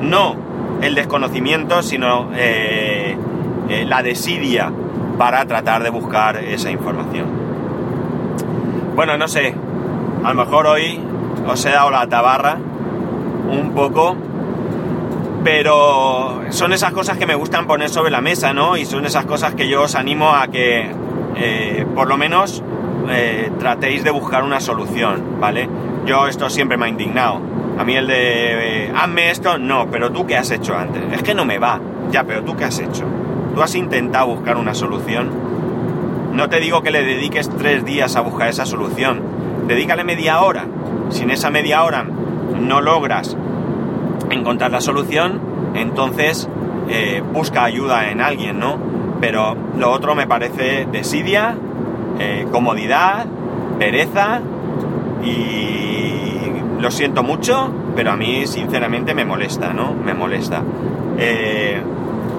no 0.00 0.36
el 0.80 0.94
desconocimiento, 0.94 1.82
sino 1.82 2.30
eh, 2.34 3.16
eh, 3.68 3.84
la 3.86 4.02
desidia 4.02 4.72
para 5.18 5.44
tratar 5.44 5.82
de 5.82 5.90
buscar 5.90 6.36
esa 6.38 6.70
información. 6.70 7.26
Bueno, 8.94 9.16
no 9.16 9.28
sé, 9.28 9.54
a 10.24 10.32
lo 10.32 10.44
mejor 10.44 10.66
hoy 10.66 10.98
os 11.46 11.64
he 11.64 11.70
dado 11.70 11.90
la 11.90 12.06
tabarra 12.06 12.56
un 13.50 13.72
poco 13.74 14.16
pero 15.42 16.42
son 16.50 16.74
esas 16.74 16.92
cosas 16.92 17.16
que 17.16 17.24
me 17.24 17.34
gustan 17.34 17.66
poner 17.66 17.88
sobre 17.88 18.10
la 18.10 18.20
mesa, 18.20 18.52
¿no? 18.52 18.76
Y 18.76 18.84
son 18.84 19.06
esas 19.06 19.24
cosas 19.24 19.54
que 19.54 19.68
yo 19.68 19.82
os 19.82 19.94
animo 19.94 20.34
a 20.34 20.48
que 20.48 20.90
eh, 21.36 21.86
por 21.94 22.08
lo 22.08 22.18
menos 22.18 22.62
tratéis 23.58 24.04
de 24.04 24.10
buscar 24.10 24.44
una 24.44 24.60
solución, 24.60 25.40
¿vale? 25.40 25.68
Yo 26.10 26.26
esto 26.26 26.50
siempre 26.50 26.76
me 26.76 26.86
ha 26.86 26.88
indignado. 26.88 27.40
A 27.78 27.84
mí 27.84 27.94
el 27.94 28.08
de, 28.08 28.86
eh, 28.86 28.92
hazme 28.92 29.30
esto, 29.30 29.58
no, 29.58 29.86
pero 29.92 30.10
tú 30.10 30.26
qué 30.26 30.36
has 30.36 30.50
hecho 30.50 30.76
antes. 30.76 31.00
Es 31.12 31.22
que 31.22 31.34
no 31.34 31.44
me 31.44 31.60
va. 31.60 31.78
Ya, 32.10 32.24
pero 32.24 32.42
tú 32.42 32.56
qué 32.56 32.64
has 32.64 32.80
hecho. 32.80 33.04
Tú 33.54 33.62
has 33.62 33.76
intentado 33.76 34.26
buscar 34.26 34.56
una 34.56 34.74
solución. 34.74 35.30
No 36.32 36.48
te 36.48 36.58
digo 36.58 36.82
que 36.82 36.90
le 36.90 37.04
dediques 37.04 37.48
tres 37.48 37.84
días 37.84 38.16
a 38.16 38.22
buscar 38.22 38.48
esa 38.48 38.66
solución. 38.66 39.22
Dedícale 39.68 40.02
media 40.02 40.40
hora. 40.40 40.66
Si 41.10 41.22
en 41.22 41.30
esa 41.30 41.50
media 41.50 41.84
hora 41.84 42.02
no 42.02 42.80
logras 42.80 43.36
encontrar 44.30 44.72
la 44.72 44.80
solución, 44.80 45.40
entonces 45.74 46.48
eh, 46.88 47.22
busca 47.32 47.62
ayuda 47.62 48.10
en 48.10 48.20
alguien, 48.20 48.58
¿no? 48.58 48.78
Pero 49.20 49.56
lo 49.78 49.92
otro 49.92 50.16
me 50.16 50.26
parece 50.26 50.88
desidia, 50.90 51.54
eh, 52.18 52.48
comodidad, 52.50 53.26
pereza 53.78 54.40
y 55.22 56.80
lo 56.80 56.90
siento 56.90 57.22
mucho, 57.22 57.72
pero 57.94 58.12
a 58.12 58.16
mí 58.16 58.46
sinceramente 58.46 59.14
me 59.14 59.24
molesta, 59.24 59.72
¿no? 59.72 59.94
Me 59.94 60.14
molesta. 60.14 60.62
Eh, 61.18 61.80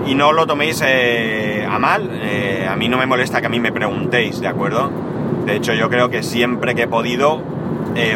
y 0.08 0.16
no 0.16 0.34
lo 0.34 0.48
toméis 0.48 0.82
a 0.82 1.78
mal, 1.78 2.10
a 2.68 2.76
mí 2.76 2.90
no 2.90 2.98
me 2.98 3.06
molesta 3.06 3.40
que 3.40 3.46
a 3.46 3.50
mí 3.50 3.60
me 3.60 3.72
preguntéis, 3.72 4.42
¿de 4.42 4.48
acuerdo? 4.48 4.90
De 5.46 5.58
hecho 5.58 5.74
yo 5.74 5.90
creo 5.90 6.10
que 6.10 6.24
siempre 6.24 6.74
que 6.74 6.84
he 6.84 6.88
podido 6.88 7.40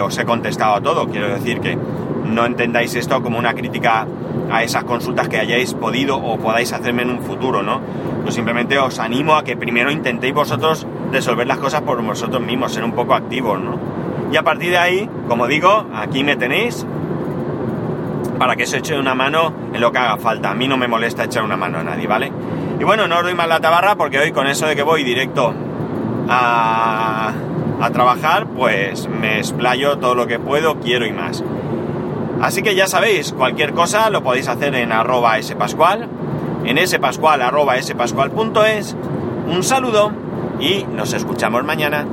os 0.04 0.17
he 0.17 0.25
contestado 0.25 0.73
a 0.75 0.82
todo, 0.82 1.08
quiero 1.10 1.28
decir 1.28 1.60
que 1.60 1.78
no 2.25 2.45
entendáis 2.45 2.95
esto 2.95 3.21
como 3.21 3.38
una 3.38 3.54
crítica 3.54 4.08
a 4.51 4.63
esas 4.63 4.84
consultas 4.84 5.28
que 5.28 5.38
hayáis 5.38 5.73
podido 5.73 6.17
o 6.17 6.38
podáis 6.38 6.73
hacerme 6.73 7.04
en 7.04 7.12
un 7.12 7.21
futuro, 7.21 7.62
¿no? 7.63 7.82
Yo 8.25 8.32
simplemente 8.32 8.78
os 8.80 8.99
animo 8.99 9.36
a 9.36 9.43
que 9.43 9.56
primero 9.56 9.91
intentéis 9.91 10.34
vosotros 10.34 10.88
resolver 11.12 11.45
las 11.45 11.60
cosas 11.60 11.82
por 11.82 12.01
vosotros 12.01 12.41
mismos, 12.41 12.73
ser 12.73 12.84
un 12.84 12.93
poco 12.93 13.13
activos, 13.13 13.60
¿no? 13.60 13.78
Y 14.32 14.38
a 14.38 14.44
partir 14.44 14.72
de 14.72 14.78
ahí, 14.78 15.10
como 15.28 15.48
digo, 15.48 15.88
aquí 15.94 16.24
me 16.24 16.36
tenéis 16.36 16.86
para 18.38 18.56
que 18.56 18.64
os 18.64 18.74
eche 18.74 18.98
una 18.98 19.16
mano 19.16 19.54
en 19.74 19.80
lo 19.80 19.92
que 19.92 19.98
haga 19.98 20.18
falta. 20.18 20.52
A 20.52 20.54
mí 20.54 20.68
no 20.68 20.78
me 20.78 20.88
molesta 20.88 21.24
echar 21.24 21.44
una 21.44 21.58
mano 21.58 21.80
a 21.80 21.84
nadie, 21.84 22.08
¿vale? 22.08 22.32
Y 22.80 22.84
bueno, 22.84 23.08
no 23.08 23.18
os 23.18 23.24
doy 23.24 23.34
más 23.34 23.48
la 23.48 23.60
tabarra 23.60 23.96
porque 23.96 24.20
hoy 24.20 24.32
con 24.32 24.48
eso 24.48 24.68
de 24.68 24.76
que 24.76 24.84
voy 24.84 25.04
directo 25.04 25.54
a, 26.28 27.32
a 27.82 27.90
trabajar, 27.92 28.48
pues 28.48 29.08
me 29.08 29.38
explayo 29.40 29.98
todo 29.98 30.16
lo 30.16 30.28
que 30.28 30.40
puedo, 30.40 30.80
quiero 30.80 31.06
y 31.06 31.12
más. 31.12 31.44
Así 32.42 32.62
que 32.62 32.76
ya 32.76 32.88
sabéis, 32.88 33.32
cualquier 33.32 33.74
cosa 33.74 34.10
lo 34.10 34.22
podéis 34.22 34.48
hacer 34.50 34.76
en 34.76 34.92
arroba 34.92 35.42
spascual, 35.42 36.10
en 36.66 36.88
spascual 36.88 37.42
arroba 37.42 37.82
spascual.es. 37.82 38.96
Un 39.48 39.64
saludo 39.64 40.12
y 40.60 40.84
nos 40.84 41.14
escuchamos 41.14 41.64
mañana. 41.64 42.06